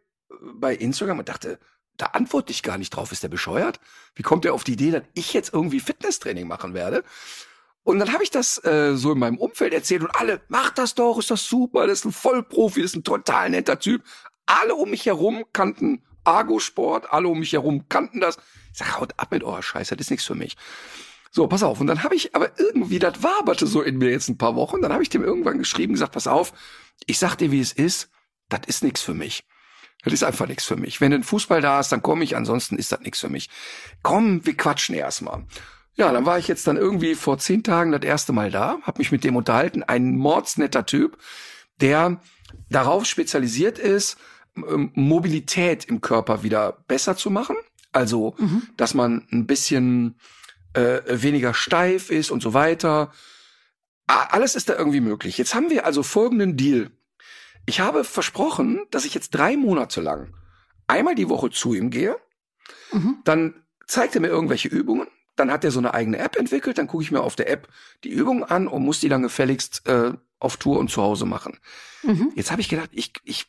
[0.55, 1.59] bei Instagram und dachte,
[1.97, 3.13] da antworte ich gar nicht drauf.
[3.13, 3.81] Ist der bescheuert?
[4.15, 7.05] Wie kommt er auf die Idee, dass ich jetzt irgendwie Fitnesstraining machen werde?
[7.85, 10.97] Und dann habe ich das äh, so in meinem Umfeld erzählt und alle, mach das
[10.97, 14.03] doch, ist das super, das ist ein Vollprofi, das ist ein total netter Typ.
[14.47, 18.38] Alle um mich herum kannten Argo-Sport, alle um mich herum kannten das.
[18.72, 20.57] Ich sag, haut ab mit eurer Scheiße, das ist nichts für mich.
[21.30, 21.80] So, pass auf.
[21.80, 24.80] Und dann habe ich aber irgendwie, das waberte so in mir jetzt ein paar Wochen.
[24.80, 26.53] Dann habe ich dem irgendwann geschrieben, gesagt, pass auf,
[27.07, 28.11] ich sag dir, wie es ist,
[28.49, 29.44] das ist nichts für mich.
[30.03, 31.01] Das ist einfach nichts für mich.
[31.01, 33.51] Wenn du ein Fußball da hast, dann komme ich, ansonsten ist das nichts für mich.
[34.03, 35.44] Komm, wir quatschen erstmal.
[35.94, 38.99] Ja, dann war ich jetzt dann irgendwie vor zehn Tagen das erste Mal da, habe
[38.99, 41.18] mich mit dem unterhalten, ein mordsnetter Typ,
[41.80, 42.20] der
[42.68, 44.16] darauf spezialisiert ist,
[44.57, 47.57] Mobilität im Körper wieder besser zu machen.
[47.93, 48.63] Also, Mhm.
[48.77, 50.19] dass man ein bisschen
[50.75, 53.11] äh, weniger steif ist und so weiter.
[54.07, 55.39] Alles ist da irgendwie möglich.
[55.39, 56.91] Jetzt haben wir also folgenden Deal.
[57.65, 60.35] Ich habe versprochen, dass ich jetzt drei Monate lang
[60.87, 62.17] einmal die Woche zu ihm gehe.
[62.93, 63.17] Mhm.
[63.25, 63.55] Dann
[63.87, 65.09] zeigt er mir irgendwelche Übungen.
[65.35, 66.79] Dann hat er so eine eigene App entwickelt.
[66.79, 67.69] Dann gucke ich mir auf der App
[68.05, 71.59] die Übungen an und muss die dann gefälligst äh, auf Tour und zu Hause machen.
[72.03, 72.33] Mhm.
[72.37, 73.47] Jetzt habe ich gedacht, ich, ich,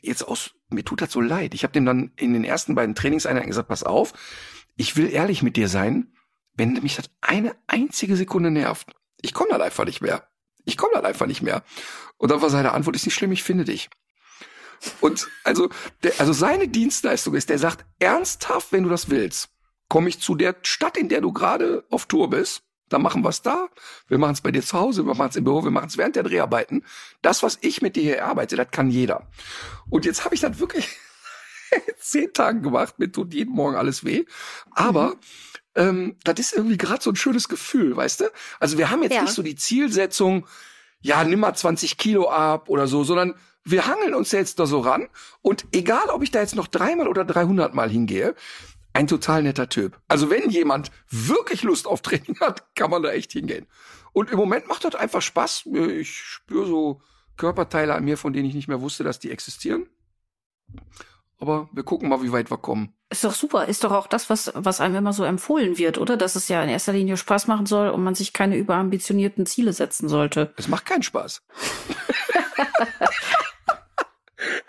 [0.00, 1.54] jetzt aus, mir tut das so leid.
[1.54, 4.12] Ich habe dem dann in den ersten beiden Trainingseinheiten gesagt, pass auf,
[4.76, 6.12] ich will ehrlich mit dir sein,
[6.54, 8.92] wenn mich das eine einzige Sekunde nervt.
[9.20, 10.28] Ich komme dann einfach nicht mehr.
[10.64, 11.62] Ich komme dann einfach nicht mehr.
[12.16, 13.90] Und dann war seine Antwort, ist nicht schlimm, ich finde dich.
[15.00, 15.68] Und also,
[16.02, 19.50] der, also seine Dienstleistung ist, der sagt, ernsthaft, wenn du das willst,
[19.88, 23.30] komme ich zu der Stadt, in der du gerade auf Tour bist, dann machen wir
[23.30, 23.68] es da.
[24.08, 25.96] Wir machen es bei dir zu Hause, wir machen es im Büro, wir machen es
[25.98, 26.84] während der Dreharbeiten.
[27.22, 29.28] Das, was ich mit dir hier erarbeite, das kann jeder.
[29.90, 30.88] Und jetzt habe ich das wirklich
[31.98, 34.24] zehn Tagen gemacht, mir tut jeden Morgen alles weh.
[34.72, 35.16] Aber
[35.74, 38.24] ähm, das ist irgendwie gerade so ein schönes Gefühl, weißt du?
[38.60, 39.22] Also wir haben jetzt Ja.
[39.22, 40.46] nicht so die Zielsetzung,
[41.00, 44.80] ja, nimm mal 20 Kilo ab oder so, sondern wir hangeln uns jetzt da so
[44.80, 45.08] ran
[45.40, 48.34] und egal, ob ich da jetzt noch dreimal oder dreihundert Mal hingehe,
[48.94, 50.00] ein total netter Typ.
[50.08, 53.66] Also wenn jemand wirklich Lust auf Training hat, kann man da echt hingehen.
[54.12, 55.66] Und im Moment macht das einfach Spaß.
[55.66, 57.02] Ich spüre so
[57.36, 59.88] Körperteile an mir, von denen ich nicht mehr wusste, dass die existieren.
[61.38, 62.94] Aber wir gucken mal, wie weit wir kommen.
[63.10, 63.66] Ist doch super.
[63.66, 66.16] Ist doch auch das, was, was einem immer so empfohlen wird, oder?
[66.16, 69.72] Dass es ja in erster Linie Spaß machen soll und man sich keine überambitionierten Ziele
[69.72, 70.54] setzen sollte.
[70.56, 71.42] Es macht keinen Spaß.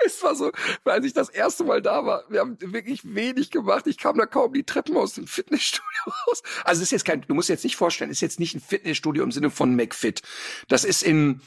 [0.05, 0.51] es war so,
[0.84, 3.88] als ich das erste Mal da war, wir haben wirklich wenig gemacht.
[3.88, 5.86] Ich kam da kaum die Treppen aus dem Fitnessstudio
[6.28, 6.43] raus.
[6.63, 8.61] Also es ist jetzt kein, du musst jetzt nicht vorstellen, es ist jetzt nicht ein
[8.61, 10.21] Fitnessstudio im Sinne von McFit.
[10.67, 11.41] Das ist in,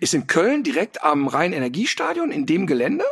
[0.00, 3.04] ist in Köln direkt am Rhein-Energiestadion in dem Gelände.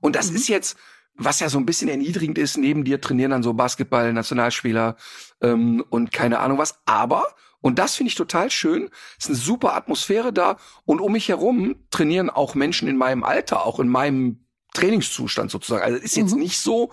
[0.00, 0.36] Und das mhm.
[0.36, 0.76] ist jetzt,
[1.16, 4.96] was ja so ein bisschen erniedrigend ist, neben dir trainieren dann so Basketball, Nationalspieler
[5.40, 6.78] ähm, und keine Ahnung was.
[6.86, 7.26] Aber
[7.64, 8.90] und das finde ich total schön.
[9.18, 10.58] Es ist eine super Atmosphäre da.
[10.84, 14.44] Und um mich herum trainieren auch Menschen in meinem Alter, auch in meinem
[14.74, 15.82] Trainingszustand sozusagen.
[15.82, 16.40] Also es ist jetzt mhm.
[16.40, 16.92] nicht so,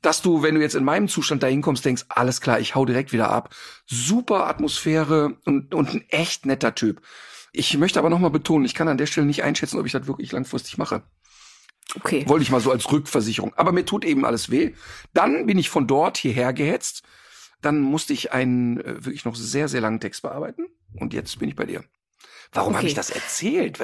[0.00, 2.84] dass du, wenn du jetzt in meinem Zustand da hinkommst, denkst, alles klar, ich hau
[2.84, 3.52] direkt wieder ab.
[3.86, 7.02] Super Atmosphäre und, und ein echt netter Typ.
[7.50, 10.06] Ich möchte aber nochmal betonen, ich kann an der Stelle nicht einschätzen, ob ich das
[10.06, 11.02] wirklich langfristig mache.
[11.96, 12.28] Okay.
[12.28, 13.54] Wollte ich mal so als Rückversicherung.
[13.56, 14.74] Aber mir tut eben alles weh.
[15.14, 17.02] Dann bin ich von dort hierher gehetzt
[17.62, 20.66] dann musste ich einen äh, wirklich noch sehr, sehr langen Text bearbeiten.
[20.94, 21.82] Und jetzt bin ich bei dir.
[22.52, 22.78] Warum okay.
[22.78, 23.78] habe ich das erzählt?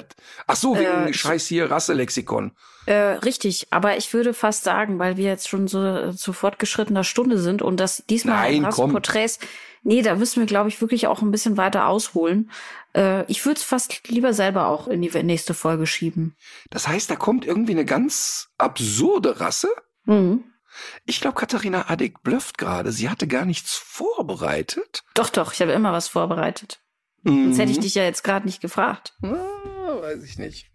[0.47, 2.53] Ach so, wegen äh, Scheiß hier Rasselexikon.
[2.85, 7.05] Äh, richtig, aber ich würde fast sagen, weil wir jetzt schon so äh, zu fortgeschrittener
[7.05, 9.39] Stunde sind und das diesmal Nein, Rasselporträts,
[9.83, 12.51] nee, da müssen wir, glaube ich, wirklich auch ein bisschen weiter ausholen.
[12.95, 16.37] Äh, ich würde es fast lieber selber auch in die nächste Folge schieben.
[16.69, 19.71] Das heißt, da kommt irgendwie eine ganz absurde Rasse?
[20.05, 20.45] Mhm.
[21.05, 22.93] Ich glaube, Katharina Addig blufft gerade.
[22.93, 25.05] Sie hatte gar nichts vorbereitet.
[25.15, 26.81] Doch, doch, ich habe immer was vorbereitet.
[27.23, 27.45] Mhm.
[27.45, 29.15] Sonst hätte ich dich ja jetzt gerade nicht gefragt.
[29.23, 30.71] Ah, weiß ich nicht.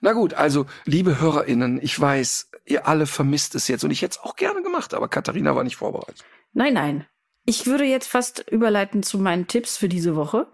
[0.00, 4.18] Na gut, also, liebe HörerInnen, ich weiß, ihr alle vermisst es jetzt und ich hätte
[4.18, 6.24] es auch gerne gemacht, aber Katharina war nicht vorbereitet.
[6.52, 7.06] Nein, nein.
[7.44, 10.46] Ich würde jetzt fast überleiten zu meinen Tipps für diese Woche.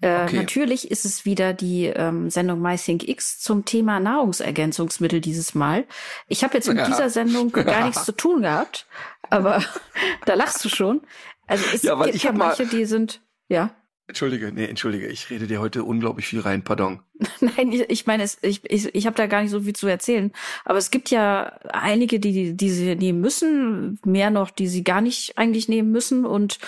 [0.00, 0.36] Äh, okay.
[0.36, 5.86] Natürlich ist es wieder die ähm, Sendung X zum Thema Nahrungsergänzungsmittel dieses Mal.
[6.28, 6.86] Ich habe jetzt mit ja.
[6.86, 8.86] dieser Sendung gar nichts zu tun gehabt,
[9.28, 9.62] aber
[10.26, 11.00] da lachst du schon.
[11.46, 13.70] Also es ja, gibt ja manche, die sind, ja.
[14.08, 17.00] Entschuldige, nee, entschuldige, ich rede dir heute unglaublich viel rein, pardon.
[17.40, 19.86] Nein, ich, ich meine, es, ich, ich, ich habe da gar nicht so viel zu
[19.86, 20.32] erzählen.
[20.64, 25.02] Aber es gibt ja einige, die, die sie nehmen müssen, mehr noch, die sie gar
[25.02, 26.24] nicht eigentlich nehmen müssen.
[26.24, 26.58] Und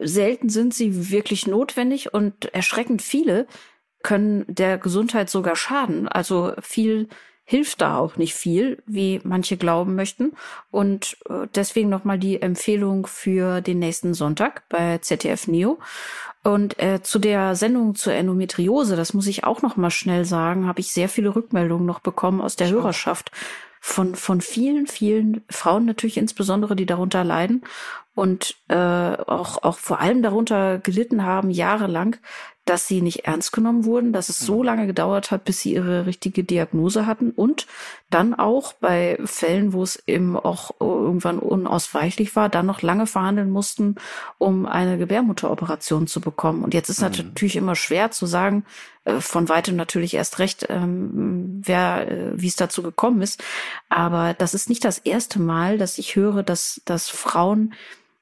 [0.00, 3.48] selten sind sie wirklich notwendig und erschreckend viele
[4.04, 6.06] können der Gesundheit sogar schaden.
[6.06, 7.08] Also viel
[7.44, 10.32] hilft da auch nicht viel, wie manche glauben möchten.
[10.70, 15.78] Und äh, deswegen nochmal die Empfehlung für den nächsten Sonntag bei ZDF Neo.
[16.42, 20.66] Und äh, zu der Sendung zur Endometriose, das muss ich auch noch mal schnell sagen,
[20.66, 23.30] habe ich sehr viele Rückmeldungen noch bekommen aus der Hörerschaft
[23.86, 27.64] von von vielen vielen Frauen natürlich insbesondere, die darunter leiden
[28.14, 32.16] und äh, auch auch vor allem darunter gelitten haben jahrelang,
[32.64, 34.64] dass sie nicht ernst genommen wurden, dass es so mhm.
[34.64, 37.66] lange gedauert hat, bis sie ihre richtige Diagnose hatten und
[38.10, 43.50] dann auch bei Fällen, wo es eben auch irgendwann unausweichlich war, dann noch lange verhandeln
[43.50, 43.96] mussten,
[44.38, 46.64] um eine Gebärmutteroperation zu bekommen.
[46.64, 47.08] Und jetzt ist mhm.
[47.08, 48.64] natürlich immer schwer zu sagen,
[49.04, 53.42] äh, von weitem natürlich erst recht, ähm, wer, äh, wie es dazu gekommen ist.
[53.88, 57.74] Aber das ist nicht das erste Mal, dass ich höre, dass, dass Frauen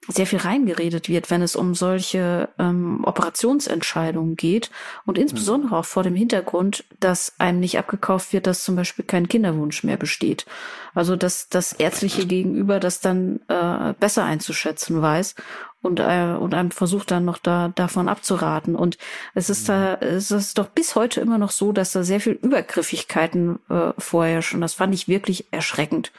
[0.09, 4.71] sehr viel reingeredet wird, wenn es um solche ähm, Operationsentscheidungen geht
[5.07, 9.29] und insbesondere auch vor dem Hintergrund, dass einem nicht abgekauft wird, dass zum Beispiel kein
[9.29, 10.45] Kinderwunsch mehr besteht.
[10.93, 15.37] Also dass das ärztliche Gegenüber das dann äh, besser einzuschätzen weiß
[15.83, 18.75] und, äh, und einem versucht dann noch da davon abzuraten.
[18.75, 18.99] Und
[19.35, 22.33] es ist da, es ist doch bis heute immer noch so, dass da sehr viel
[22.33, 24.61] Übergriffigkeiten äh, vorherrschen.
[24.61, 26.13] Das fand ich wirklich erschreckend.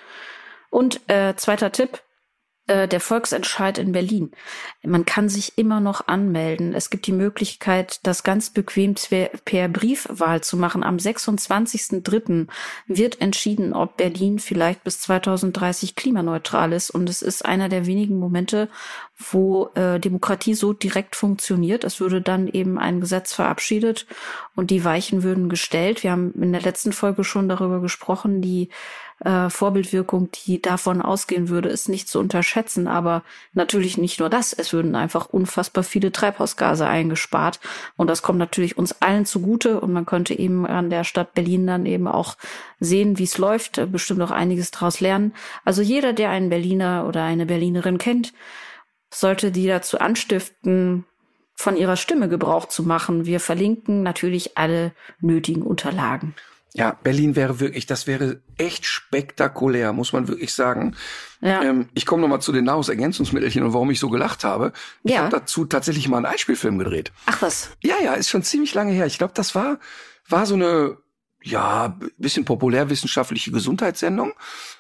[0.70, 2.02] Und äh, zweiter Tipp,
[2.68, 4.32] äh, der Volksentscheid in Berlin.
[4.84, 6.74] Man kann sich immer noch anmelden.
[6.74, 8.96] Es gibt die Möglichkeit, das ganz bequem
[9.44, 10.84] per Briefwahl zu machen.
[10.84, 12.48] Am 26.03.
[12.88, 16.90] wird entschieden, ob Berlin vielleicht bis 2030 klimaneutral ist.
[16.90, 18.70] Und es ist einer der wenigen Momente,
[19.18, 21.84] wo äh, Demokratie so direkt funktioniert.
[21.84, 24.08] Es würde dann eben ein Gesetz verabschiedet
[24.56, 26.04] und die Weichen würden gestellt.
[26.04, 28.70] Wir haben in der letzten Folge schon darüber gesprochen, die
[29.20, 32.88] äh, Vorbildwirkung, die davon ausgehen würde, ist nicht zu unterschätzen.
[32.88, 34.54] Aber natürlich nicht nur das.
[34.54, 37.60] Es würden einfach unfassbar viele Treibhausgase eingespart.
[37.98, 39.80] Und das kommt natürlich uns allen zugute.
[39.80, 42.38] Und man könnte eben an der Stadt Berlin dann eben auch
[42.80, 45.34] sehen, wie es läuft, äh, bestimmt auch einiges daraus lernen.
[45.66, 48.34] Also jeder, der einen Berliner oder eine Berlinerin kennt,
[49.14, 51.06] sollte die dazu anstiften,
[51.56, 53.26] von ihrer Stimme Gebrauch zu machen.
[53.26, 54.92] Wir verlinken natürlich alle
[55.22, 56.36] nötigen Unterlagen.
[56.76, 60.96] Ja, Berlin wäre wirklich, das wäre echt spektakulär, muss man wirklich sagen.
[61.40, 61.62] Ja.
[61.62, 64.74] Ähm, ich komme nochmal zu den Nahrungsergänzungsmittelchen und warum ich so gelacht habe.
[65.04, 65.20] Ich Ja.
[65.20, 67.12] habe dazu tatsächlich mal einen Einspielfilm gedreht.
[67.28, 67.70] Ach was.
[67.84, 69.06] Ja, ja, ist schon ziemlich lange her.
[69.06, 69.78] Ich glaube, das war,
[70.28, 70.98] war so eine,
[71.44, 74.34] ja, bisschen populärwissenschaftliche Gesundheitssendung.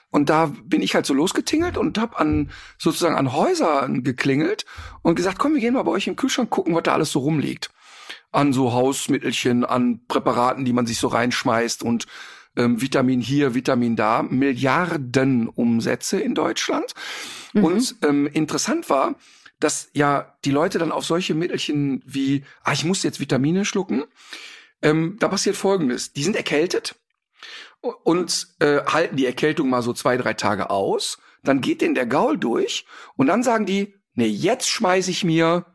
[0.09, 4.65] Und da bin ich halt so losgetingelt und habe an sozusagen an Häusern geklingelt
[5.03, 7.19] und gesagt, komm, wir gehen mal bei euch im Kühlschrank gucken, was da alles so
[7.19, 7.69] rumliegt.
[8.33, 12.07] An so Hausmittelchen, an Präparaten, die man sich so reinschmeißt und
[12.57, 14.23] ähm, Vitamin hier, Vitamin da.
[14.23, 16.93] Milliarden Umsätze in Deutschland.
[17.53, 19.15] Und ähm, interessant war,
[19.59, 24.03] dass ja die Leute dann auf solche Mittelchen wie, ah, ich muss jetzt Vitamine schlucken,
[24.81, 26.13] ähm, da passiert Folgendes.
[26.13, 26.95] Die sind erkältet
[27.81, 31.19] und äh, halten die Erkältung mal so zwei, drei Tage aus.
[31.43, 35.65] Dann geht denen der Gaul durch und dann sagen die, nee, jetzt schmeiß ich mir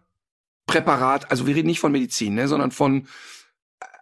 [0.69, 3.09] Präparat, also wir reden nicht von Medizin, ne, sondern von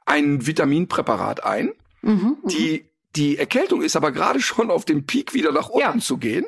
[0.05, 1.73] ein Vitaminpräparat ein.
[2.03, 2.37] Mhm.
[2.45, 6.05] Die, die Erkältung ist aber gerade schon auf dem Peak wieder nach unten Ja.
[6.05, 6.45] zu gehen.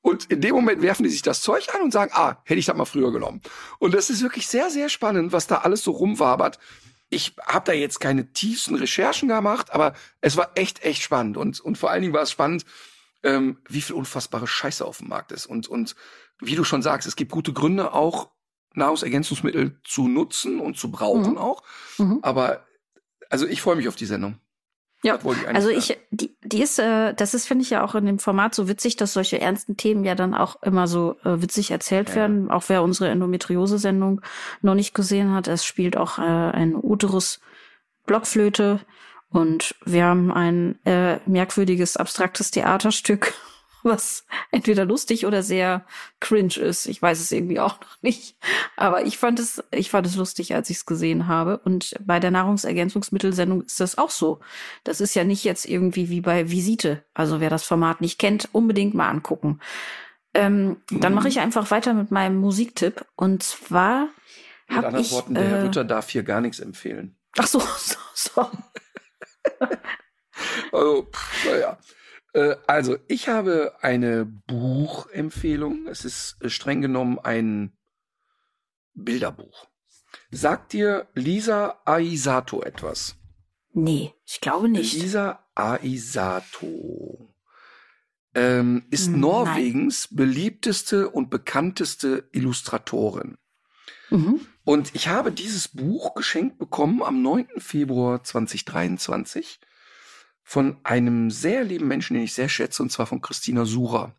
[0.00, 2.66] Und in dem Moment werfen die sich das Zeug an und sagen, ah, hätte ich
[2.66, 3.42] das mal früher genommen.
[3.78, 6.58] Und das ist wirklich sehr, sehr spannend, was da alles so rumwabert.
[7.10, 11.36] Ich habe da jetzt keine tiefsten Recherchen gemacht, aber es war echt, echt spannend.
[11.36, 12.64] Und, und vor allen Dingen war es spannend,
[13.22, 15.46] ähm, wie viel unfassbare Scheiße auf dem Markt ist.
[15.46, 15.96] Und, und
[16.40, 18.30] wie du schon sagst, es gibt gute Gründe, auch
[18.76, 21.38] Nahrungsergänzungsmittel zu nutzen und zu brauchen Mhm.
[21.38, 21.62] auch.
[21.98, 22.18] Mhm.
[22.22, 22.64] Aber
[23.30, 24.38] also ich freue mich auf die Sendung.
[25.02, 28.06] Ja, ich also ich, die, die ist, äh, das ist, finde ich ja auch in
[28.06, 31.70] dem Format so witzig, dass solche ernsten Themen ja dann auch immer so äh, witzig
[31.70, 32.14] erzählt Ja.
[32.16, 32.50] werden.
[32.50, 34.20] Auch wer unsere Endometriose-Sendung
[34.62, 37.40] noch nicht gesehen hat, es spielt auch äh, ein Uterus
[38.06, 38.80] Blockflöte
[39.28, 43.34] und wir haben ein äh, merkwürdiges, abstraktes Theaterstück,
[43.86, 45.86] was entweder lustig oder sehr
[46.20, 46.86] cringe ist.
[46.86, 48.36] Ich weiß es irgendwie auch noch nicht.
[48.76, 51.58] Aber ich fand es, ich fand es lustig, als ich es gesehen habe.
[51.58, 54.40] Und bei der Nahrungsergänzungsmittelsendung ist das auch so.
[54.84, 57.04] Das ist ja nicht jetzt irgendwie wie bei Visite.
[57.14, 59.60] Also wer das Format nicht kennt, unbedingt mal angucken.
[60.34, 61.16] Ähm, Dann Mhm.
[61.16, 63.06] mache ich einfach weiter mit meinem Musiktipp.
[63.16, 64.08] Und zwar
[64.68, 65.12] Mit anderen ich.
[65.12, 67.16] Worten, der Herr äh, Ritter darf hier gar nichts empfehlen.
[67.38, 68.50] ach so, so, so.
[70.72, 71.78] Also, pff, naja.
[72.36, 75.86] Äh, Also, ich habe eine Buchempfehlung.
[75.88, 77.72] Es ist äh, streng genommen ein
[78.94, 79.66] Bilderbuch.
[80.30, 83.16] Sagt dir Lisa Aisato etwas?
[83.72, 84.94] Nee, ich glaube nicht.
[84.94, 87.34] Lisa Aisato
[88.34, 89.20] ähm, ist Hm, nein.
[89.20, 93.38] Norwegens beliebteste und bekannteste Illustratorin.
[94.10, 94.40] Mhm.
[94.64, 97.46] Und ich habe dieses Buch geschenkt bekommen am 9.
[97.58, 99.60] Februar 2023
[100.48, 104.14] von einem sehr lieben Menschen, den ich sehr schätze, und zwar von Christina Sucher.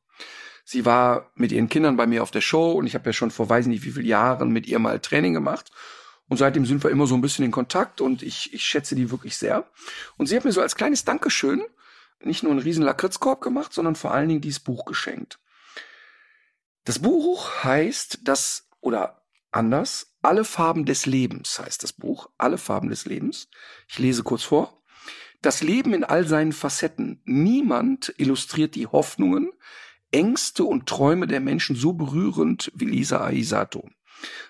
[0.66, 3.32] Sie war mit ihren Kindern bei mir auf der Show und ich habe ja schon
[3.32, 5.72] vor weiß nicht wie vielen Jahren mit ihr mal Training gemacht.
[6.28, 9.10] Und seitdem sind wir immer so ein bisschen in Kontakt und ich, ich schätze die
[9.10, 9.72] wirklich sehr.
[10.18, 11.64] Und sie hat mir so als kleines Dankeschön
[12.22, 15.40] nicht nur einen riesen Lakritzkorb gemacht, sondern vor allen Dingen dieses Buch geschenkt.
[16.84, 19.22] Das Buch heißt das, oder
[19.52, 22.30] anders, Alle Farben des Lebens heißt das Buch.
[22.38, 23.48] Alle Farben des Lebens.
[23.88, 24.77] Ich lese kurz vor.
[25.42, 27.22] Das Leben in all seinen Facetten.
[27.26, 29.52] Niemand illustriert die Hoffnungen,
[30.12, 33.88] Ängste und Träume der Menschen so berührend wie Lisa Aisato.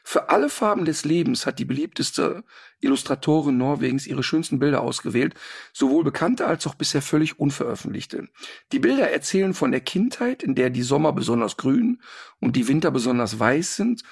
[0.03, 2.45] Für alle Farben des Lebens hat die beliebteste
[2.79, 5.33] Illustratorin Norwegens ihre schönsten Bilder ausgewählt,
[5.73, 8.29] sowohl bekannte als auch bisher völlig unveröffentlichte.
[8.71, 12.01] Die Bilder erzählen von der Kindheit, in der die Sommer besonders grün
[12.39, 14.03] und die Winter besonders weiß sind,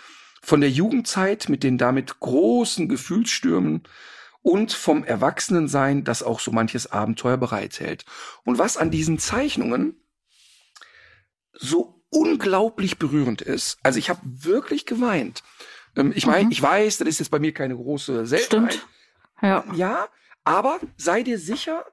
[0.42, 3.84] von der Jugendzeit mit den damit großen Gefühlsstürmen
[4.46, 8.06] und vom Erwachsenensein, das auch so manches Abenteuer bereithält.
[8.44, 9.96] Und was an diesen Zeichnungen
[11.52, 15.42] so unglaublich berührend ist, also ich habe wirklich geweint.
[15.96, 16.52] Ähm, ich meine, Mhm.
[16.52, 18.74] ich weiß, das ist jetzt bei mir keine große Seltenheit.
[18.76, 18.88] Stimmt.
[19.42, 19.64] Ja.
[19.74, 20.08] Ja,
[20.44, 21.84] aber sei dir sicher,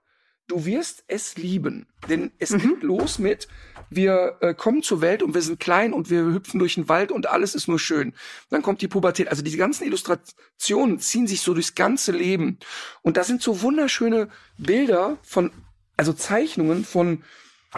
[0.53, 1.87] du wirst es lieben.
[2.09, 2.59] Denn es Mhm.
[2.59, 3.49] geht los mit,
[3.89, 7.11] wir äh, kommen zur Welt und wir sind klein und wir hüpfen durch den Wald
[7.11, 8.13] und alles ist nur schön.
[8.51, 9.29] Dann kommt die Pubertät.
[9.29, 12.59] Also diese ganzen Illustrationen ziehen sich so durchs ganze Leben.
[13.03, 14.29] Und da sind so wunderschöne
[14.59, 15.51] Bilder von,
[15.97, 17.23] also Zeichnungen von,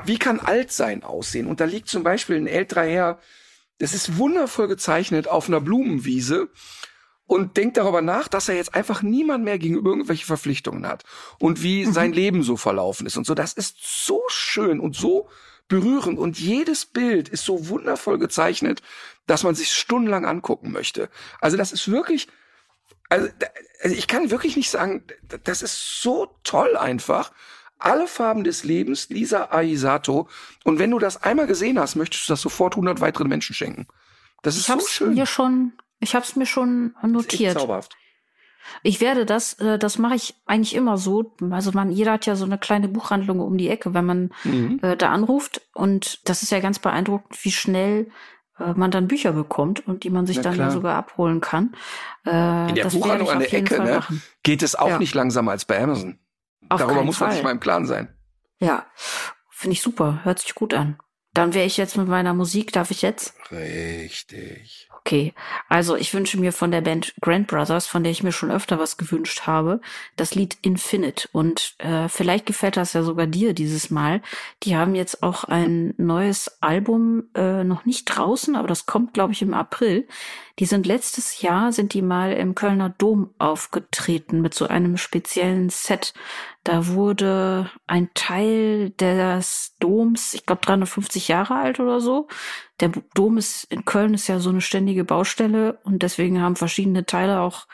[0.05, 1.47] wie kann Altsein aussehen?
[1.47, 3.19] Und da liegt zum Beispiel ein älterer Herr,
[3.79, 6.49] das ist wundervoll gezeichnet auf einer Blumenwiese
[7.27, 11.05] und denkt darüber nach, dass er jetzt einfach niemand mehr gegenüber irgendwelche Verpflichtungen hat
[11.39, 13.35] und wie sein Leben so verlaufen ist und so.
[13.35, 15.29] Das ist so schön und so
[15.69, 18.83] berührend und jedes Bild ist so wundervoll gezeichnet,
[19.27, 21.09] dass man sich stundenlang angucken möchte.
[21.41, 22.29] Also das ist wirklich,
[23.09, 23.29] also,
[23.83, 25.05] also ich kann wirklich nicht sagen,
[25.45, 27.33] das ist so toll einfach.
[27.79, 30.29] Alle Farben des Lebens, Lisa Aisato.
[30.65, 33.87] Und wenn du das einmal gesehen hast, möchtest du das sofort 100 weiteren Menschen schenken.
[34.43, 35.15] Das ist Ich so hab's schön.
[35.15, 35.73] mir schon,
[36.05, 37.59] ich hab's mir schon notiert.
[37.59, 37.97] zauberhaft.
[38.83, 41.35] Ich werde das, äh, das mache ich eigentlich immer so.
[41.51, 44.81] Also man, jeder hat ja so eine kleine Buchhandlung um die Ecke, wenn man mhm.
[44.83, 45.61] äh, da anruft.
[45.75, 48.11] Und das ist ja ganz beeindruckend, wie schnell
[48.59, 51.75] äh, man dann Bücher bekommt und die man sich Na dann sogar abholen kann.
[52.27, 54.01] Äh, In der Buchhandlung an der Ecke ne,
[54.43, 54.99] geht es auch ja.
[54.99, 56.19] nicht langsamer als bei Amazon.
[56.69, 57.37] Auf Darüber muss man Fall.
[57.37, 58.15] sich mal im Klaren sein.
[58.59, 58.87] Ja,
[59.51, 60.21] finde ich super.
[60.25, 60.99] Hört sich gut an.
[61.35, 63.35] Dann wäre ich jetzt mit meiner Musik, darf ich jetzt?
[63.51, 64.89] Richtig.
[65.07, 65.35] Okay,
[65.69, 68.79] also ich wünsche mir von der Band Grand Brothers, von der ich mir schon öfter
[68.79, 69.83] was gewünscht habe,
[70.17, 71.29] das Lied Infinite.
[71.31, 74.23] Und äh, vielleicht gefällt das ja sogar dir dieses Mal.
[74.63, 79.35] Die haben jetzt auch ein neues Album äh, noch nicht draußen, aber das kommt, glaube
[79.35, 80.09] ich, im April.
[80.59, 85.69] Die sind letztes Jahr, sind die mal im Kölner Dom aufgetreten mit so einem speziellen
[85.69, 86.15] Set.
[86.65, 92.27] Da wurde ein Teil des Doms, ich glaube 350 Jahre alt oder so.
[92.81, 97.05] Der Dom ist in Köln ist ja so eine ständige Baustelle und deswegen haben verschiedene
[97.05, 97.67] Teile auch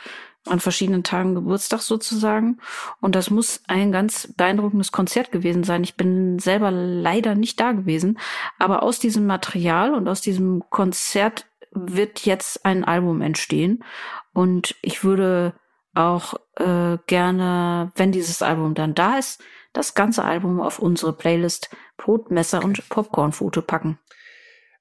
[0.46, 2.58] an verschiedenen Tagen Geburtstag sozusagen.
[3.00, 5.84] Und das muss ein ganz beeindruckendes Konzert gewesen sein.
[5.84, 8.18] Ich bin selber leider nicht da gewesen.
[8.58, 13.84] Aber aus diesem Material und aus diesem Konzert wird jetzt ein Album entstehen.
[14.32, 15.54] Und ich würde
[15.94, 21.70] auch äh, gerne, wenn dieses Album dann da ist, das ganze Album auf unsere Playlist
[21.96, 23.98] Brot, Messer und Popcornfoto packen.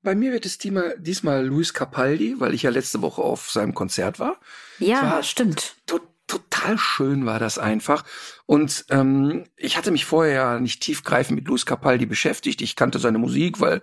[0.01, 3.73] Bei mir wird es diesmal, diesmal Luis Capaldi, weil ich ja letzte Woche auf seinem
[3.73, 4.39] Konzert war.
[4.79, 5.75] Ja, war stimmt.
[5.87, 8.05] To total schön war das einfach.
[8.45, 12.61] Und ähm, ich hatte mich vorher ja nicht tiefgreifend mit Luis Capaldi beschäftigt.
[12.61, 13.81] Ich kannte seine Musik, weil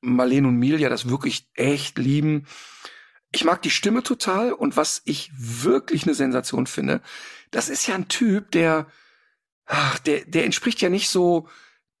[0.00, 2.46] Marlene und Milja das wirklich echt lieben.
[3.32, 7.00] Ich mag die Stimme total und was ich wirklich eine Sensation finde,
[7.50, 8.86] das ist ja ein Typ, der,
[9.66, 11.48] ach, der, der entspricht ja nicht so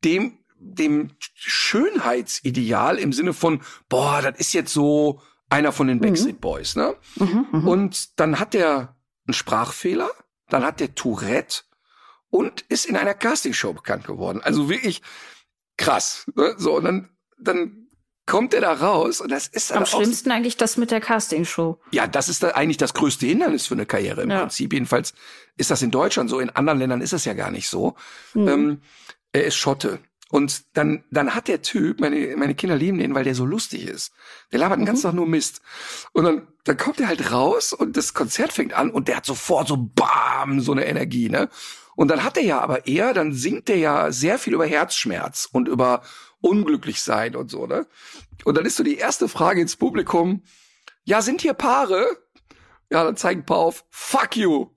[0.04, 6.02] dem, dem Schönheitsideal im Sinne von, boah, das ist jetzt so einer von den mhm.
[6.02, 6.96] Backstreet Boys, ne?
[7.16, 7.68] Mhm, mh.
[7.68, 10.10] Und dann hat der einen Sprachfehler,
[10.48, 11.62] dann hat der Tourette
[12.30, 14.40] und ist in einer Castingshow bekannt geworden.
[14.42, 15.02] Also wirklich
[15.76, 16.30] krass.
[16.34, 16.54] Ne?
[16.56, 17.08] So, und dann,
[17.38, 17.88] dann
[18.30, 21.80] kommt er da raus und das ist am schlimmsten eigentlich das mit der Castingshow.
[21.90, 24.38] Ja, das ist da eigentlich das größte Hindernis für eine Karriere im ja.
[24.40, 24.72] Prinzip.
[24.72, 25.14] Jedenfalls
[25.56, 26.38] ist das in Deutschland so.
[26.38, 27.96] In anderen Ländern ist es ja gar nicht so.
[28.34, 28.48] Mhm.
[28.48, 28.80] Ähm,
[29.32, 29.98] er ist Schotte.
[30.30, 33.88] Und dann, dann hat der Typ, meine, meine Kinder lieben den, weil der so lustig
[33.88, 34.12] ist.
[34.52, 35.10] Der labert den ganzen mhm.
[35.10, 35.60] Tag nur Mist.
[36.12, 39.26] Und dann, dann kommt er halt raus und das Konzert fängt an und der hat
[39.26, 41.48] sofort so bam, so eine Energie, ne?
[41.96, 45.48] Und dann hat er ja aber eher, dann singt er ja sehr viel über Herzschmerz
[45.50, 46.02] und über
[46.40, 47.86] unglücklich sein und so, ne?
[48.44, 50.42] Und dann ist so die erste Frage ins Publikum,
[51.04, 52.06] ja, sind hier Paare?
[52.90, 54.70] Ja, dann zeigen ein paar auf, fuck you.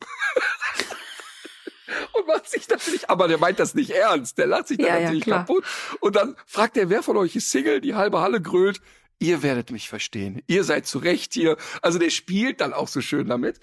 [2.14, 5.00] und macht sich natürlich, aber der meint das nicht ernst, der lacht sich dann ja,
[5.02, 5.66] natürlich ja, kaputt.
[6.00, 7.82] Und dann fragt er, wer von euch ist Single?
[7.82, 8.82] Die halbe Halle grölt.
[9.20, 10.42] Ihr werdet mich verstehen.
[10.48, 11.58] Ihr seid zu Recht hier.
[11.82, 13.60] Also der spielt dann auch so schön damit.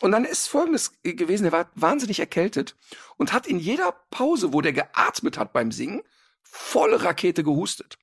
[0.00, 2.74] Und dann ist Folgendes gewesen, er war wahnsinnig erkältet
[3.16, 6.02] und hat in jeder Pause, wo der geatmet hat beim Singen,
[6.44, 7.98] volle Rakete gehustet.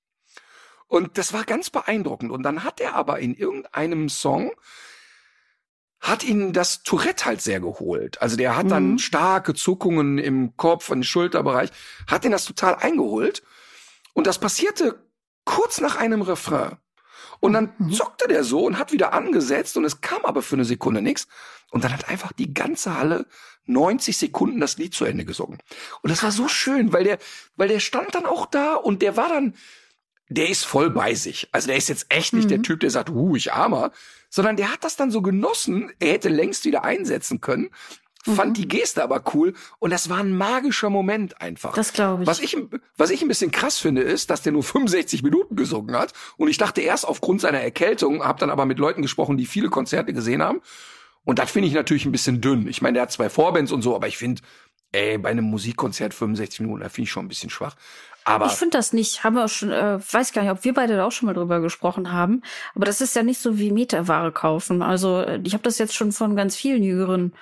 [0.87, 2.31] Und das war ganz beeindruckend.
[2.31, 4.51] Und dann hat er aber in irgendeinem Song
[6.01, 8.21] hat ihn das Tourette halt sehr geholt.
[8.21, 8.69] Also der hat mhm.
[8.69, 11.69] dann starke Zuckungen im Kopf und Schulterbereich,
[12.07, 13.43] hat ihn das total eingeholt.
[14.13, 15.05] Und das passierte
[15.45, 16.77] kurz nach einem Refrain.
[17.39, 17.93] Und dann mhm.
[17.93, 21.27] zuckte der so und hat wieder angesetzt und es kam aber für eine Sekunde nichts.
[21.69, 23.27] Und dann hat einfach die ganze Halle
[23.65, 25.59] 90 Sekunden das Lied zu Ende gesungen.
[26.01, 27.19] Und das war so schön, weil der,
[27.55, 29.55] weil der stand dann auch da und der war dann,
[30.29, 31.49] der ist voll bei sich.
[31.51, 32.49] Also der ist jetzt echt nicht mhm.
[32.49, 33.91] der Typ, der sagt, uh, ich armer,
[34.29, 35.91] sondern der hat das dann so genossen.
[35.99, 37.69] Er hätte längst wieder einsetzen können.
[38.25, 38.35] Mhm.
[38.35, 41.73] Fand die Geste aber cool und das war ein magischer Moment einfach.
[41.73, 42.27] Das glaube ich.
[42.27, 42.55] Was ich.
[42.95, 46.47] Was ich ein bisschen krass finde, ist, dass der nur 65 Minuten gesungen hat und
[46.47, 50.13] ich dachte erst aufgrund seiner Erkältung, habe dann aber mit Leuten gesprochen, die viele Konzerte
[50.13, 50.61] gesehen haben
[51.25, 52.67] und das finde ich natürlich ein bisschen dünn.
[52.67, 54.41] Ich meine, der hat zwei Vorbands und so, aber ich finde,
[54.91, 57.75] ey, bei einem Musikkonzert 65 Minuten, da finde ich schon ein bisschen schwach.
[58.23, 60.73] Aber ich finde das nicht, haben wir auch schon, äh, weiß gar nicht, ob wir
[60.73, 62.43] beide da auch schon mal drüber gesprochen haben,
[62.75, 64.81] aber das ist ja nicht so wie Meterware kaufen.
[64.81, 67.33] Also äh, ich habe das jetzt schon von ganz vielen jüngeren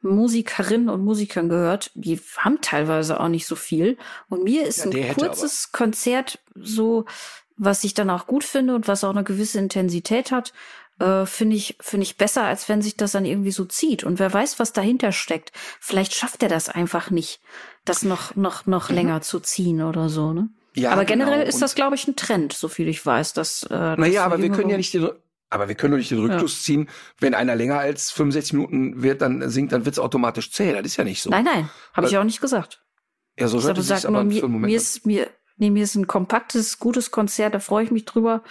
[0.00, 3.98] Musikerinnen und Musikern gehört, die haben teilweise auch nicht so viel.
[4.28, 7.04] Und mir ist ja, ein kurzes Konzert so,
[7.56, 10.52] was ich dann auch gut finde und was auch eine gewisse Intensität hat,
[10.98, 14.04] äh, finde ich, finde ich besser, als wenn sich das dann irgendwie so zieht.
[14.04, 15.52] Und wer weiß, was dahinter steckt.
[15.80, 17.40] Vielleicht schafft er das einfach nicht,
[17.84, 18.94] das noch, noch, noch mhm.
[18.94, 20.48] länger zu ziehen oder so, ne?
[20.74, 21.48] Ja, aber generell genau.
[21.48, 23.32] ist das, glaube ich, ein Trend, so viel ich weiß.
[23.32, 25.08] Dass, äh, naja, aber wir können ja nicht den,
[25.50, 26.64] aber wir können doch nicht den Rückschluss ja.
[26.64, 26.88] ziehen,
[27.18, 30.72] wenn einer länger als 65 Minuten wird, dann singt, dann wird's automatisch zäh.
[30.72, 31.30] Das ist ja nicht so.
[31.30, 32.84] Nein, nein, habe ich auch nicht gesagt.
[33.38, 35.28] Ja, so hört es sich aber mir, mir ist mir
[35.58, 38.42] Nee, mir ist ein kompaktes, gutes Konzert, da freue ich mich drüber,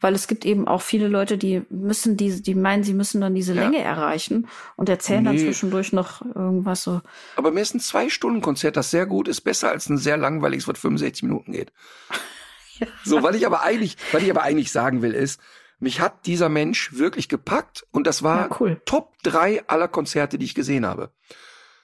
[0.00, 3.34] weil es gibt eben auch viele Leute, die müssen diese, die meinen, sie müssen dann
[3.34, 3.62] diese Ja.
[3.62, 5.44] Länge erreichen und erzählen dann Nee.
[5.44, 7.00] zwischendurch noch irgendwas so.
[7.36, 10.78] Aber mir ist ein Zwei-Stunden-Konzert, das sehr gut ist, besser als ein sehr langweiliges, was
[10.78, 11.72] 65 Minuten geht.
[13.04, 15.40] So, weil ich aber eigentlich, weil ich aber eigentlich sagen will, ist,
[15.78, 18.80] mich hat dieser Mensch wirklich gepackt und das war Ja, cool.
[18.84, 21.10] Top drei aller Konzerte, die ich gesehen habe.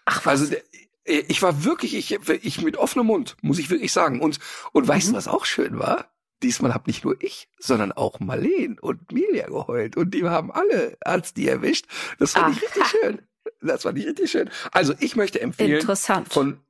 [0.05, 0.61] Ach, Also der,
[1.05, 4.21] ich war wirklich, ich, ich mit offenem Mund, muss ich wirklich sagen.
[4.21, 4.39] Und,
[4.73, 5.13] und weißt Mhm.
[5.13, 6.07] du, was auch schön war?
[6.43, 9.97] Diesmal hab nicht nur ich, sondern auch Marleen und Milia geheult.
[9.97, 11.87] Und die haben alle, als die erwischt.
[12.19, 12.67] Das fand ich Aha.
[12.67, 13.23] richtig schön.
[13.61, 14.51] Das fand ich richtig schön.
[14.73, 16.33] Also ich möchte empfehlen Interessant.
[16.33, 16.61] von,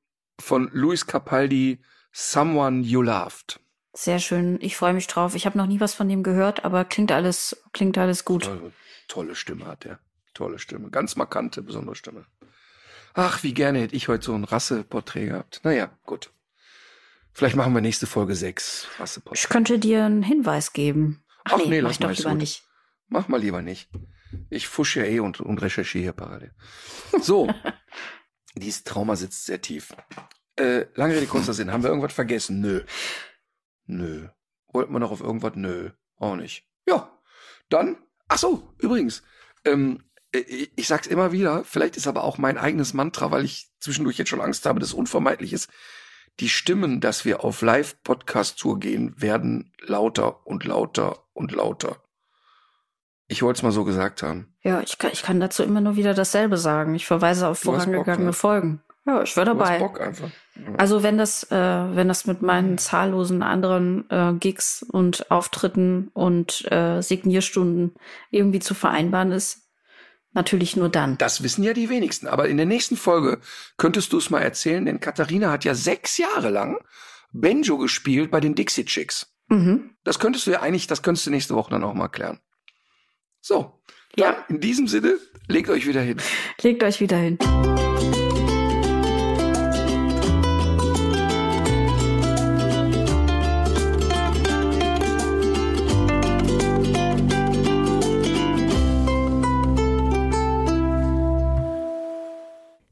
[0.40, 1.78] von Luis Capaldi,
[2.12, 3.60] Someone You Loved.
[3.94, 4.58] Sehr schön.
[4.60, 5.34] Ich freue mich drauf.
[5.34, 8.44] Ich habe noch nie was von dem gehört, aber klingt alles, klingt alles gut.
[8.44, 8.72] Tolle,
[9.08, 9.98] tolle Stimme hat er.
[10.34, 10.90] Tolle Stimme.
[10.90, 12.24] Ganz markante, besondere Stimme.
[13.14, 15.60] Ach, wie gerne hätte ich heute so ein Rasseporträt gehabt.
[15.64, 16.32] Naja, gut.
[17.32, 19.48] Vielleicht machen wir nächste Folge sechs Ich Rasseporträt.
[19.48, 21.22] könnte dir einen Hinweis geben.
[21.44, 22.38] Ach, Ach nee, nee, mach lass ich doch lieber gut.
[22.38, 22.64] nicht.
[23.08, 23.88] Mach mal lieber nicht.
[24.48, 26.54] Ich fusche ja eh und, und recherchiere hier parallel.
[27.20, 27.52] So.
[28.54, 29.94] Dieses Trauma sitzt sehr tief.
[30.56, 31.72] Äh, lange Rede, kurzer Sinn.
[31.72, 32.60] Haben wir irgendwas vergessen?
[32.60, 32.82] Nö.
[33.86, 34.28] Nö.
[34.68, 35.52] Wollten wir noch auf irgendwas?
[35.54, 35.90] Nö.
[36.16, 36.66] Auch nicht.
[36.86, 37.18] Ja.
[37.70, 37.96] Dann.
[38.28, 39.22] Ach so, übrigens.
[39.64, 41.64] Ähm, äh, ich, ich sag's immer wieder.
[41.64, 44.92] Vielleicht ist aber auch mein eigenes Mantra, weil ich zwischendurch jetzt schon Angst habe, dass
[44.92, 45.70] unvermeidlich ist.
[46.40, 52.02] Die Stimmen, dass wir auf Live-Podcast-Tour gehen, werden lauter und lauter und lauter.
[53.28, 54.54] Ich wollte es mal so gesagt haben.
[54.62, 56.94] Ja, ich kann, ich kann dazu immer nur wieder dasselbe sagen.
[56.94, 58.32] Ich verweise auf hast Bock, vorangegangene ne?
[58.32, 58.82] Folgen.
[59.04, 59.78] Ja, ich wäre dabei.
[59.78, 60.30] Bock einfach.
[60.78, 66.70] Also wenn das, äh, wenn das mit meinen zahllosen anderen äh, Gigs und Auftritten und
[66.70, 67.94] äh, Signierstunden
[68.30, 69.61] irgendwie zu vereinbaren ist,
[70.32, 71.18] natürlich nur dann.
[71.18, 72.26] Das wissen ja die wenigsten.
[72.26, 73.40] Aber in der nächsten Folge
[73.76, 76.78] könntest du es mal erzählen, denn Katharina hat ja sechs Jahre lang
[77.32, 79.34] Banjo gespielt bei den Dixie Chicks.
[79.48, 79.90] Mhm.
[80.04, 82.40] Das könntest du ja eigentlich, das könntest du nächste Woche dann auch mal klären.
[83.40, 83.78] So.
[84.14, 84.44] Ja.
[84.48, 85.18] in diesem Sinne,
[85.48, 86.18] legt euch wieder hin.
[86.60, 87.38] Legt euch wieder hin.